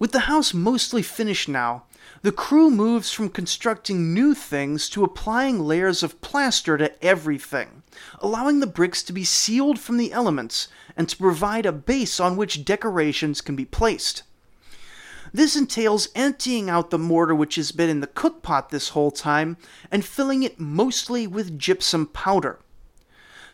With 0.00 0.10
the 0.10 0.26
house 0.26 0.52
mostly 0.52 1.02
finished 1.02 1.48
now, 1.48 1.84
the 2.22 2.32
crew 2.32 2.68
moves 2.68 3.12
from 3.12 3.28
constructing 3.28 4.12
new 4.12 4.34
things 4.34 4.88
to 4.88 5.04
applying 5.04 5.60
layers 5.60 6.02
of 6.02 6.20
plaster 6.20 6.76
to 6.76 6.90
everything, 7.00 7.84
allowing 8.18 8.58
the 8.58 8.66
bricks 8.66 9.04
to 9.04 9.12
be 9.12 9.22
sealed 9.22 9.78
from 9.78 9.98
the 9.98 10.10
elements 10.10 10.66
and 10.96 11.08
to 11.08 11.16
provide 11.16 11.64
a 11.64 11.70
base 11.70 12.18
on 12.18 12.36
which 12.36 12.64
decorations 12.64 13.40
can 13.40 13.54
be 13.54 13.64
placed. 13.64 14.24
This 15.32 15.54
entails 15.54 16.08
emptying 16.16 16.68
out 16.68 16.90
the 16.90 16.98
mortar 16.98 17.36
which 17.36 17.54
has 17.54 17.70
been 17.70 17.88
in 17.88 18.00
the 18.00 18.08
cookpot 18.08 18.70
this 18.70 18.88
whole 18.88 19.12
time 19.12 19.58
and 19.92 20.04
filling 20.04 20.42
it 20.42 20.58
mostly 20.58 21.24
with 21.24 21.56
gypsum 21.56 22.08
powder. 22.08 22.58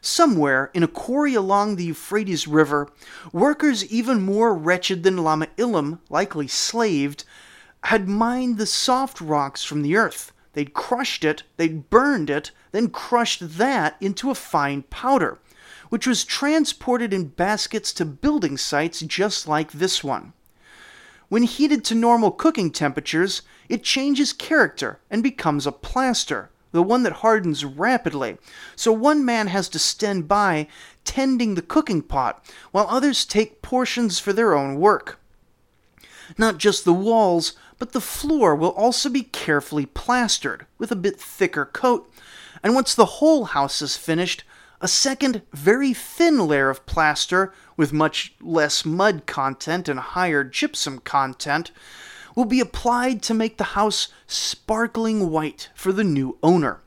Somewhere 0.02 0.70
in 0.72 0.82
a 0.82 0.88
quarry 0.88 1.34
along 1.34 1.76
the 1.76 1.84
Euphrates 1.84 2.48
River, 2.48 2.88
workers 3.32 3.84
even 3.86 4.22
more 4.22 4.54
wretched 4.54 5.02
than 5.02 5.18
Lama 5.18 5.48
Ilum, 5.58 5.98
likely 6.08 6.48
slaved, 6.48 7.24
had 7.84 8.08
mined 8.08 8.56
the 8.56 8.66
soft 8.66 9.20
rocks 9.20 9.62
from 9.62 9.82
the 9.82 9.96
earth. 9.96 10.32
They'd 10.54 10.72
crushed 10.72 11.22
it, 11.22 11.42
they'd 11.56 11.90
burned 11.90 12.30
it, 12.30 12.50
then 12.72 12.88
crushed 12.88 13.58
that 13.58 13.96
into 14.00 14.30
a 14.30 14.34
fine 14.34 14.82
powder, 14.84 15.38
which 15.90 16.06
was 16.06 16.24
transported 16.24 17.12
in 17.12 17.28
baskets 17.28 17.92
to 17.94 18.04
building 18.04 18.56
sites 18.56 19.00
just 19.00 19.46
like 19.46 19.72
this 19.72 20.02
one. 20.02 20.32
When 21.28 21.44
heated 21.44 21.84
to 21.84 21.94
normal 21.94 22.32
cooking 22.32 22.72
temperatures, 22.72 23.42
it 23.68 23.84
changes 23.84 24.32
character 24.32 24.98
and 25.10 25.22
becomes 25.22 25.66
a 25.66 25.72
plaster, 25.72 26.50
the 26.72 26.82
one 26.82 27.02
that 27.02 27.14
hardens 27.14 27.64
rapidly. 27.64 28.38
So 28.76 28.92
one 28.92 29.24
man 29.24 29.48
has 29.48 29.68
to 29.70 29.78
stand 29.78 30.28
by 30.28 30.66
tending 31.04 31.54
the 31.54 31.62
cooking 31.62 32.02
pot, 32.02 32.44
while 32.70 32.86
others 32.88 33.24
take 33.24 33.62
portions 33.62 34.18
for 34.18 34.32
their 34.32 34.54
own 34.54 34.76
work. 34.76 35.18
Not 36.38 36.58
just 36.58 36.84
the 36.84 36.92
walls, 36.92 37.54
but 37.78 37.92
the 37.92 38.00
floor 38.00 38.54
will 38.54 38.72
also 38.72 39.08
be 39.08 39.22
carefully 39.22 39.86
plastered 39.86 40.66
with 40.78 40.92
a 40.92 40.96
bit 40.96 41.18
thicker 41.18 41.64
coat, 41.64 42.12
and 42.62 42.74
once 42.74 42.94
the 42.94 43.06
whole 43.06 43.46
house 43.46 43.80
is 43.82 43.96
finished, 43.96 44.44
a 44.80 44.88
second, 44.88 45.42
very 45.52 45.92
thin 45.92 46.46
layer 46.46 46.70
of 46.70 46.86
plaster 46.86 47.52
with 47.76 47.92
much 47.92 48.34
less 48.40 48.84
mud 48.84 49.26
content 49.26 49.88
and 49.88 50.00
higher 50.00 50.44
gypsum 50.44 51.00
content 51.00 51.70
will 52.34 52.44
be 52.44 52.60
applied 52.60 53.22
to 53.22 53.34
make 53.34 53.56
the 53.56 53.64
house 53.74 54.08
sparkling 54.26 55.30
white 55.30 55.68
for 55.74 55.92
the 55.92 56.04
new 56.04 56.38
owner. 56.42 56.80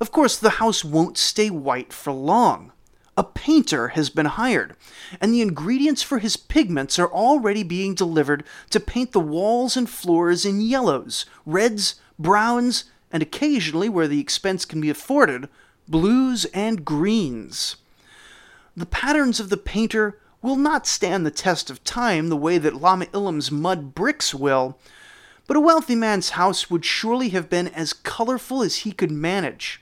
Of 0.00 0.12
course, 0.12 0.36
the 0.36 0.50
house 0.50 0.84
won't 0.84 1.18
stay 1.18 1.50
white 1.50 1.92
for 1.92 2.12
long. 2.12 2.72
A 3.16 3.24
painter 3.24 3.88
has 3.88 4.08
been 4.08 4.26
hired, 4.26 4.76
and 5.20 5.34
the 5.34 5.42
ingredients 5.42 6.02
for 6.02 6.20
his 6.20 6.36
pigments 6.36 6.98
are 6.98 7.12
already 7.12 7.62
being 7.62 7.94
delivered 7.94 8.44
to 8.70 8.80
paint 8.80 9.12
the 9.12 9.20
walls 9.20 9.76
and 9.76 9.90
floors 9.90 10.44
in 10.44 10.60
yellows, 10.60 11.26
reds, 11.44 11.96
browns, 12.18 12.84
and 13.12 13.22
occasionally, 13.22 13.88
where 13.88 14.08
the 14.08 14.20
expense 14.20 14.64
can 14.64 14.80
be 14.80 14.88
afforded, 14.88 15.48
blues 15.88 16.44
and 16.46 16.84
greens. 16.84 17.76
The 18.76 18.86
patterns 18.86 19.40
of 19.40 19.50
the 19.50 19.56
painter 19.56 20.19
will 20.42 20.56
not 20.56 20.86
stand 20.86 21.24
the 21.24 21.30
test 21.30 21.70
of 21.70 21.84
time 21.84 22.28
the 22.28 22.36
way 22.36 22.58
that 22.58 22.80
Lama 22.80 23.06
Ilum's 23.06 23.50
mud 23.50 23.94
bricks 23.94 24.34
will, 24.34 24.78
but 25.46 25.56
a 25.56 25.60
wealthy 25.60 25.94
man's 25.94 26.30
house 26.30 26.70
would 26.70 26.84
surely 26.84 27.30
have 27.30 27.50
been 27.50 27.68
as 27.68 27.92
colorful 27.92 28.62
as 28.62 28.76
he 28.76 28.92
could 28.92 29.10
manage. 29.10 29.80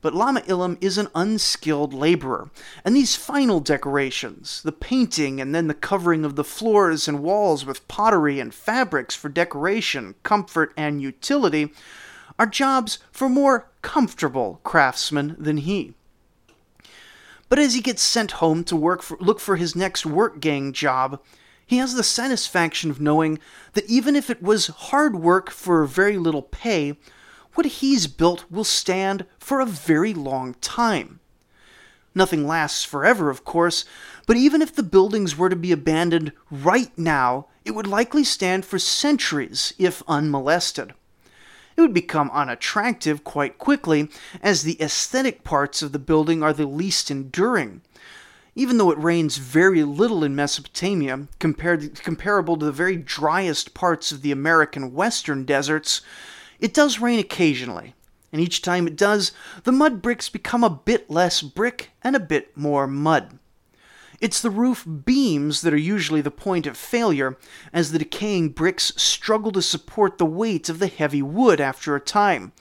But 0.00 0.14
Lama 0.14 0.40
Ilum 0.40 0.76
is 0.80 0.98
an 0.98 1.06
unskilled 1.14 1.94
laborer, 1.94 2.50
and 2.84 2.96
these 2.96 3.14
final 3.14 3.60
decorations, 3.60 4.60
the 4.62 4.72
painting 4.72 5.40
and 5.40 5.54
then 5.54 5.68
the 5.68 5.74
covering 5.74 6.24
of 6.24 6.34
the 6.34 6.42
floors 6.42 7.06
and 7.06 7.22
walls 7.22 7.64
with 7.64 7.86
pottery 7.86 8.40
and 8.40 8.52
fabrics 8.52 9.14
for 9.14 9.28
decoration, 9.28 10.16
comfort, 10.24 10.72
and 10.76 11.00
utility, 11.00 11.72
are 12.36 12.46
jobs 12.46 12.98
for 13.12 13.28
more 13.28 13.68
comfortable 13.80 14.60
craftsmen 14.64 15.36
than 15.38 15.58
he. 15.58 15.94
But 17.52 17.58
as 17.58 17.74
he 17.74 17.82
gets 17.82 18.00
sent 18.00 18.40
home 18.40 18.64
to 18.64 18.74
work 18.74 19.02
for, 19.02 19.18
look 19.20 19.38
for 19.38 19.56
his 19.56 19.76
next 19.76 20.06
work 20.06 20.40
gang 20.40 20.72
job, 20.72 21.20
he 21.66 21.76
has 21.76 21.92
the 21.92 22.02
satisfaction 22.02 22.90
of 22.90 22.98
knowing 22.98 23.38
that 23.74 23.84
even 23.90 24.16
if 24.16 24.30
it 24.30 24.42
was 24.42 24.68
hard 24.68 25.16
work 25.16 25.50
for 25.50 25.84
very 25.84 26.16
little 26.16 26.40
pay, 26.40 26.96
what 27.52 27.66
he's 27.66 28.06
built 28.06 28.50
will 28.50 28.64
stand 28.64 29.26
for 29.38 29.60
a 29.60 29.66
very 29.66 30.14
long 30.14 30.54
time. 30.62 31.20
Nothing 32.14 32.46
lasts 32.46 32.84
forever, 32.84 33.28
of 33.28 33.44
course, 33.44 33.84
but 34.26 34.38
even 34.38 34.62
if 34.62 34.74
the 34.74 34.82
buildings 34.82 35.36
were 35.36 35.50
to 35.50 35.54
be 35.54 35.72
abandoned 35.72 36.32
right 36.50 36.96
now, 36.96 37.48
it 37.66 37.72
would 37.72 37.86
likely 37.86 38.24
stand 38.24 38.64
for 38.64 38.78
centuries 38.78 39.74
if 39.76 40.02
unmolested. 40.08 40.94
It 41.76 41.80
would 41.80 41.94
become 41.94 42.30
unattractive 42.32 43.24
quite 43.24 43.58
quickly, 43.58 44.08
as 44.42 44.62
the 44.62 44.80
aesthetic 44.80 45.44
parts 45.44 45.82
of 45.82 45.92
the 45.92 45.98
building 45.98 46.42
are 46.42 46.52
the 46.52 46.66
least 46.66 47.10
enduring. 47.10 47.82
Even 48.54 48.76
though 48.76 48.90
it 48.90 48.98
rains 48.98 49.38
very 49.38 49.82
little 49.82 50.22
in 50.22 50.36
Mesopotamia, 50.36 51.28
compared, 51.38 52.02
comparable 52.02 52.56
to 52.58 52.66
the 52.66 52.72
very 52.72 52.96
driest 52.96 53.72
parts 53.72 54.12
of 54.12 54.20
the 54.20 54.32
American 54.32 54.92
western 54.92 55.44
deserts, 55.44 56.02
it 56.60 56.74
does 56.74 57.00
rain 57.00 57.18
occasionally, 57.18 57.94
and 58.30 58.40
each 58.40 58.60
time 58.60 58.86
it 58.86 58.96
does, 58.96 59.32
the 59.64 59.72
mud 59.72 60.02
bricks 60.02 60.28
become 60.28 60.62
a 60.62 60.70
bit 60.70 61.10
less 61.10 61.40
brick 61.40 61.90
and 62.02 62.14
a 62.14 62.20
bit 62.20 62.56
more 62.56 62.86
mud. 62.86 63.38
It's 64.22 64.40
the 64.40 64.50
roof 64.50 64.86
beams 64.86 65.62
that 65.62 65.74
are 65.74 65.76
usually 65.76 66.20
the 66.20 66.30
point 66.30 66.68
of 66.68 66.76
failure, 66.76 67.36
as 67.72 67.90
the 67.90 67.98
decaying 67.98 68.50
bricks 68.50 68.92
struggle 68.94 69.50
to 69.50 69.60
support 69.60 70.18
the 70.18 70.24
weight 70.24 70.68
of 70.68 70.78
the 70.78 70.86
heavy 70.86 71.22
wood 71.22 71.60
after 71.60 71.96
a 71.96 72.00
time. 72.00 72.52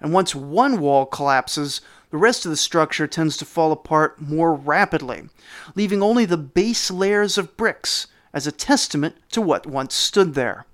And 0.00 0.14
once 0.14 0.34
one 0.34 0.80
wall 0.80 1.04
collapses, 1.04 1.82
the 2.08 2.16
rest 2.16 2.46
of 2.46 2.50
the 2.50 2.56
structure 2.56 3.06
tends 3.06 3.36
to 3.36 3.44
fall 3.44 3.70
apart 3.70 4.18
more 4.18 4.54
rapidly, 4.54 5.28
leaving 5.74 6.02
only 6.02 6.24
the 6.24 6.38
base 6.38 6.90
layers 6.90 7.36
of 7.36 7.54
bricks 7.54 8.06
as 8.32 8.46
a 8.46 8.52
testament 8.52 9.16
to 9.32 9.42
what 9.42 9.66
once 9.66 9.94
stood 9.94 10.32
there. 10.32 10.64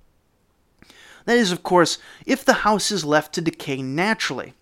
That 1.24 1.38
is, 1.38 1.50
of 1.50 1.64
course, 1.64 1.98
if 2.24 2.44
the 2.44 2.62
house 2.62 2.92
is 2.92 3.04
left 3.04 3.34
to 3.34 3.40
decay 3.40 3.82
naturally. 3.82 4.54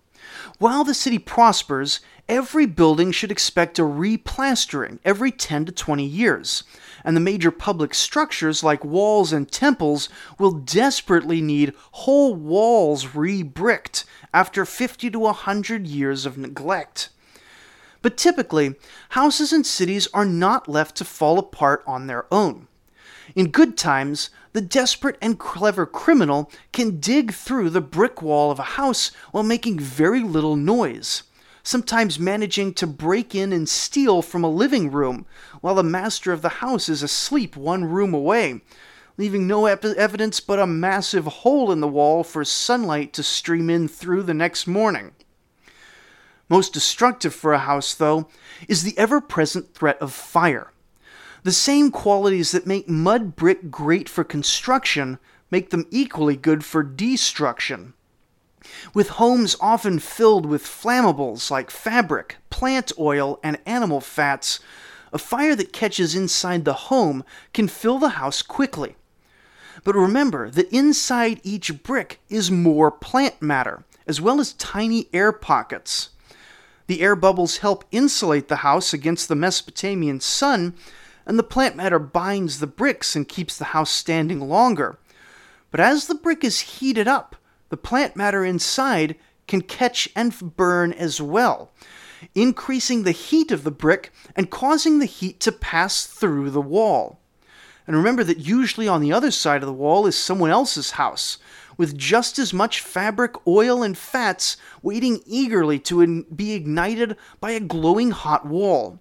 While 0.57 0.85
the 0.85 0.93
city 0.93 1.19
prospers, 1.19 1.99
every 2.29 2.65
building 2.65 3.11
should 3.11 3.31
expect 3.31 3.77
a 3.77 3.81
replastering 3.81 4.99
every 5.03 5.29
10 5.29 5.65
to 5.65 5.71
20 5.73 6.05
years, 6.05 6.63
and 7.03 7.15
the 7.15 7.21
major 7.21 7.51
public 7.51 7.93
structures 7.93 8.63
like 8.63 8.85
walls 8.85 9.33
and 9.33 9.51
temples 9.51 10.07
will 10.39 10.53
desperately 10.53 11.41
need 11.41 11.73
whole 11.91 12.33
walls 12.35 13.15
re-bricked 13.15 14.05
after 14.33 14.65
50 14.65 15.11
to 15.11 15.19
100 15.19 15.87
years 15.87 16.25
of 16.25 16.37
neglect. 16.37 17.09
But 18.01 18.15
typically, 18.15 18.75
houses 19.09 19.51
and 19.51 19.65
cities 19.65 20.07
are 20.13 20.25
not 20.25 20.69
left 20.69 20.95
to 20.97 21.05
fall 21.05 21.37
apart 21.37 21.83
on 21.85 22.07
their 22.07 22.27
own. 22.31 22.67
In 23.35 23.51
good 23.51 23.77
times, 23.77 24.29
the 24.55 24.61
desperate 24.61 25.17
and 25.21 25.37
clever 25.37 25.85
criminal 25.85 26.49
can 26.71 26.97
dig 27.01 27.33
through 27.33 27.69
the 27.69 27.81
brick 27.81 28.21
wall 28.21 28.51
of 28.51 28.57
a 28.57 28.63
house 28.79 29.11
while 29.33 29.43
making 29.43 29.77
very 29.77 30.21
little 30.21 30.55
noise, 30.55 31.23
sometimes 31.61 32.17
managing 32.17 32.73
to 32.73 32.87
break 32.87 33.35
in 33.35 33.51
and 33.51 33.67
steal 33.67 34.21
from 34.21 34.45
a 34.45 34.49
living 34.49 34.89
room 34.89 35.25
while 35.59 35.75
the 35.75 35.83
master 35.83 36.31
of 36.31 36.41
the 36.41 36.63
house 36.63 36.87
is 36.87 37.03
asleep 37.03 37.57
one 37.57 37.83
room 37.83 38.13
away, 38.13 38.61
leaving 39.17 39.45
no 39.45 39.65
ep- 39.65 39.83
evidence 39.83 40.39
but 40.39 40.57
a 40.57 40.65
massive 40.65 41.25
hole 41.25 41.69
in 41.69 41.81
the 41.81 41.87
wall 41.87 42.23
for 42.23 42.45
sunlight 42.45 43.11
to 43.11 43.21
stream 43.21 43.69
in 43.69 43.89
through 43.89 44.23
the 44.23 44.33
next 44.33 44.67
morning. 44.67 45.11
Most 46.47 46.71
destructive 46.71 47.35
for 47.35 47.51
a 47.51 47.59
house, 47.59 47.93
though, 47.93 48.29
is 48.69 48.83
the 48.83 48.97
ever 48.97 49.19
present 49.19 49.73
threat 49.73 50.01
of 50.01 50.13
fire. 50.13 50.71
The 51.45 51.51
same 51.51 51.91
qualities 51.91 52.53
that 52.53 52.65
make 52.65 52.89
mud 52.89 53.35
brick 53.35 53.69
great 53.69 54.09
for 54.09 54.23
construction 54.23 55.19
make 55.51 55.69
them 55.69 55.85
equally 55.91 56.35
good 56.35 56.65
for 56.65 56.81
destruction. 56.81 57.93
With 58.95 59.09
homes 59.21 59.55
often 59.61 59.99
filled 59.99 60.47
with 60.47 60.63
flammables 60.63 61.51
like 61.51 61.69
fabric, 61.69 62.37
plant 62.49 62.91
oil, 62.97 63.39
and 63.43 63.59
animal 63.63 64.01
fats, 64.01 64.59
a 65.13 65.19
fire 65.19 65.55
that 65.55 65.71
catches 65.71 66.15
inside 66.15 66.65
the 66.65 66.89
home 66.89 67.23
can 67.53 67.67
fill 67.67 67.99
the 67.99 68.17
house 68.17 68.41
quickly. 68.41 68.95
But 69.83 69.93
remember 69.93 70.49
that 70.49 70.73
inside 70.73 71.41
each 71.43 71.83
brick 71.83 72.21
is 72.27 72.49
more 72.49 72.89
plant 72.89 73.39
matter, 73.39 73.83
as 74.07 74.19
well 74.19 74.39
as 74.39 74.53
tiny 74.53 75.09
air 75.13 75.31
pockets. 75.31 76.09
The 76.87 77.01
air 77.01 77.15
bubbles 77.15 77.57
help 77.57 77.85
insulate 77.91 78.47
the 78.47 78.65
house 78.67 78.93
against 78.93 79.27
the 79.27 79.35
Mesopotamian 79.35 80.21
sun, 80.21 80.73
and 81.25 81.39
the 81.39 81.43
plant 81.43 81.75
matter 81.75 81.99
binds 81.99 82.59
the 82.59 82.67
bricks 82.67 83.15
and 83.15 83.27
keeps 83.27 83.57
the 83.57 83.65
house 83.65 83.91
standing 83.91 84.39
longer. 84.41 84.97
But 85.71 85.79
as 85.79 86.07
the 86.07 86.15
brick 86.15 86.43
is 86.43 86.59
heated 86.59 87.07
up, 87.07 87.35
the 87.69 87.77
plant 87.77 88.15
matter 88.15 88.45
inside 88.45 89.15
can 89.47 89.61
catch 89.61 90.09
and 90.15 90.55
burn 90.55 90.93
as 90.93 91.21
well, 91.21 91.71
increasing 92.33 93.03
the 93.03 93.11
heat 93.11 93.51
of 93.51 93.63
the 93.63 93.71
brick 93.71 94.11
and 94.35 94.49
causing 94.49 94.99
the 94.99 95.05
heat 95.05 95.39
to 95.41 95.51
pass 95.51 96.05
through 96.05 96.51
the 96.51 96.61
wall. 96.61 97.19
And 97.87 97.95
remember 97.95 98.23
that 98.23 98.39
usually 98.39 98.87
on 98.87 99.01
the 99.01 99.13
other 99.13 99.31
side 99.31 99.61
of 99.61 99.67
the 99.67 99.73
wall 99.73 100.07
is 100.07 100.15
someone 100.15 100.49
else's 100.49 100.91
house, 100.91 101.37
with 101.77 101.97
just 101.97 102.39
as 102.39 102.53
much 102.53 102.79
fabric, 102.79 103.35
oil, 103.45 103.83
and 103.83 103.97
fats 103.97 104.57
waiting 104.81 105.21
eagerly 105.25 105.77
to 105.79 106.23
be 106.23 106.53
ignited 106.53 107.17
by 107.39 107.51
a 107.51 107.59
glowing 107.59 108.11
hot 108.11 108.45
wall. 108.45 108.99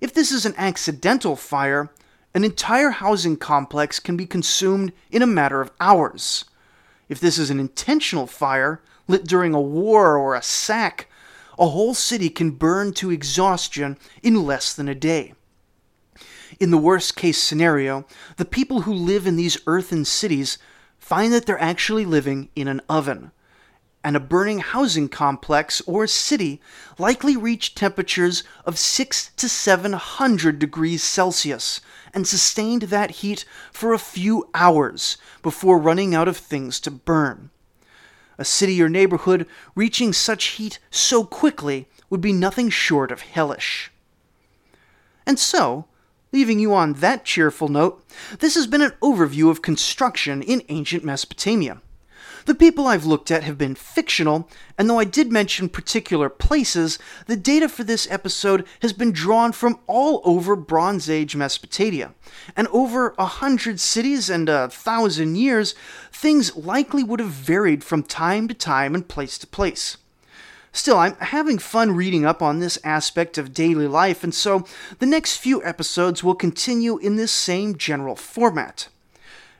If 0.00 0.14
this 0.14 0.32
is 0.32 0.46
an 0.46 0.54
accidental 0.56 1.36
fire, 1.36 1.90
an 2.34 2.44
entire 2.44 2.90
housing 2.90 3.36
complex 3.36 4.00
can 4.00 4.16
be 4.16 4.26
consumed 4.26 4.92
in 5.10 5.20
a 5.20 5.26
matter 5.26 5.60
of 5.60 5.72
hours. 5.80 6.44
If 7.08 7.20
this 7.20 7.38
is 7.38 7.50
an 7.50 7.60
intentional 7.60 8.26
fire, 8.26 8.80
lit 9.08 9.26
during 9.26 9.52
a 9.52 9.60
war 9.60 10.16
or 10.16 10.34
a 10.34 10.42
sack, 10.42 11.08
a 11.58 11.68
whole 11.68 11.92
city 11.92 12.30
can 12.30 12.52
burn 12.52 12.92
to 12.94 13.10
exhaustion 13.10 13.98
in 14.22 14.46
less 14.46 14.72
than 14.72 14.88
a 14.88 14.94
day. 14.94 15.34
In 16.58 16.70
the 16.70 16.78
worst 16.78 17.16
case 17.16 17.38
scenario, 17.38 18.06
the 18.36 18.44
people 18.44 18.82
who 18.82 18.92
live 18.92 19.26
in 19.26 19.36
these 19.36 19.58
earthen 19.66 20.04
cities 20.04 20.58
find 20.98 21.32
that 21.32 21.46
they're 21.46 21.60
actually 21.60 22.06
living 22.06 22.48
in 22.54 22.68
an 22.68 22.80
oven 22.88 23.32
and 24.02 24.16
a 24.16 24.20
burning 24.20 24.60
housing 24.60 25.08
complex 25.08 25.80
or 25.82 26.06
city 26.06 26.60
likely 26.98 27.36
reach 27.36 27.74
temperatures 27.74 28.42
of 28.64 28.78
6 28.78 29.30
to 29.36 29.48
700 29.48 30.58
degrees 30.58 31.02
Celsius 31.02 31.80
and 32.14 32.26
sustained 32.26 32.82
that 32.82 33.10
heat 33.10 33.44
for 33.72 33.92
a 33.92 33.98
few 33.98 34.48
hours 34.54 35.18
before 35.42 35.78
running 35.78 36.14
out 36.14 36.28
of 36.28 36.36
things 36.36 36.80
to 36.80 36.90
burn. 36.90 37.50
A 38.38 38.44
city 38.44 38.82
or 38.82 38.88
neighborhood 38.88 39.46
reaching 39.74 40.12
such 40.12 40.44
heat 40.44 40.78
so 40.90 41.24
quickly 41.24 41.86
would 42.08 42.22
be 42.22 42.32
nothing 42.32 42.70
short 42.70 43.12
of 43.12 43.20
hellish. 43.20 43.90
And 45.26 45.38
so, 45.38 45.84
leaving 46.32 46.58
you 46.58 46.74
on 46.74 46.94
that 46.94 47.24
cheerful 47.24 47.68
note, 47.68 48.02
this 48.38 48.54
has 48.54 48.66
been 48.66 48.80
an 48.80 48.94
overview 49.02 49.50
of 49.50 49.62
construction 49.62 50.42
in 50.42 50.62
ancient 50.70 51.04
Mesopotamia. 51.04 51.82
The 52.46 52.54
people 52.54 52.86
I've 52.86 53.04
looked 53.04 53.30
at 53.30 53.44
have 53.44 53.58
been 53.58 53.74
fictional, 53.74 54.48
and 54.78 54.88
though 54.88 54.98
I 54.98 55.04
did 55.04 55.30
mention 55.30 55.68
particular 55.68 56.28
places, 56.28 56.98
the 57.26 57.36
data 57.36 57.68
for 57.68 57.84
this 57.84 58.10
episode 58.10 58.66
has 58.82 58.92
been 58.92 59.12
drawn 59.12 59.52
from 59.52 59.78
all 59.86 60.22
over 60.24 60.56
Bronze 60.56 61.10
Age 61.10 61.36
Mesopotamia. 61.36 62.14
And 62.56 62.66
over 62.68 63.14
a 63.18 63.26
hundred 63.26 63.80
cities 63.80 64.30
and 64.30 64.48
a 64.48 64.68
thousand 64.68 65.36
years, 65.36 65.74
things 66.12 66.56
likely 66.56 67.02
would 67.02 67.20
have 67.20 67.28
varied 67.28 67.84
from 67.84 68.02
time 68.02 68.48
to 68.48 68.54
time 68.54 68.94
and 68.94 69.06
place 69.06 69.36
to 69.38 69.46
place. 69.46 69.96
Still, 70.72 70.98
I'm 70.98 71.16
having 71.16 71.58
fun 71.58 71.96
reading 71.96 72.24
up 72.24 72.40
on 72.40 72.60
this 72.60 72.78
aspect 72.84 73.36
of 73.36 73.52
daily 73.52 73.88
life, 73.88 74.22
and 74.22 74.32
so 74.32 74.64
the 75.00 75.06
next 75.06 75.36
few 75.36 75.62
episodes 75.64 76.22
will 76.22 76.36
continue 76.36 76.96
in 76.98 77.16
this 77.16 77.32
same 77.32 77.76
general 77.76 78.14
format. 78.14 78.88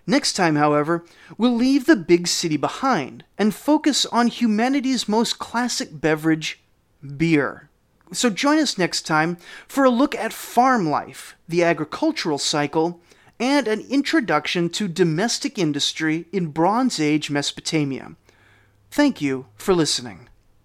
Next 0.07 0.33
time, 0.33 0.57
however, 0.57 1.05
we'll 1.37 1.55
leave 1.55 1.87
the 1.87 1.97
big 1.97 2.27
city 2.27 2.57
behind 2.57 3.25
and 3.39 3.55
focus 3.55 4.07
on 4.07 4.27
humanity's 4.29 5.09
most 5.09 5.39
classic 5.39 5.89
beverage, 5.93 6.63
beer. 7.17 7.69
So 8.13 8.29
join 8.31 8.59
us 8.59 8.79
next 8.79 9.03
time 9.03 9.37
for 9.69 9.85
a 9.85 9.91
look 9.91 10.15
at 10.15 10.33
farm 10.33 10.89
life, 10.89 11.37
the 11.49 11.63
agricultural 11.63 12.39
cycle, 12.39 13.01
and 13.39 13.69
an 13.69 13.81
introduction 13.89 14.69
to 14.71 14.89
domestic 14.89 15.59
industry 15.59 16.27
in 16.33 16.49
Bronze 16.49 16.99
Age 16.99 17.31
Mesopotamia. 17.31 18.17
Thank 18.91 19.21
you 19.21 19.47
for 19.57 19.75
listening. 19.75 20.30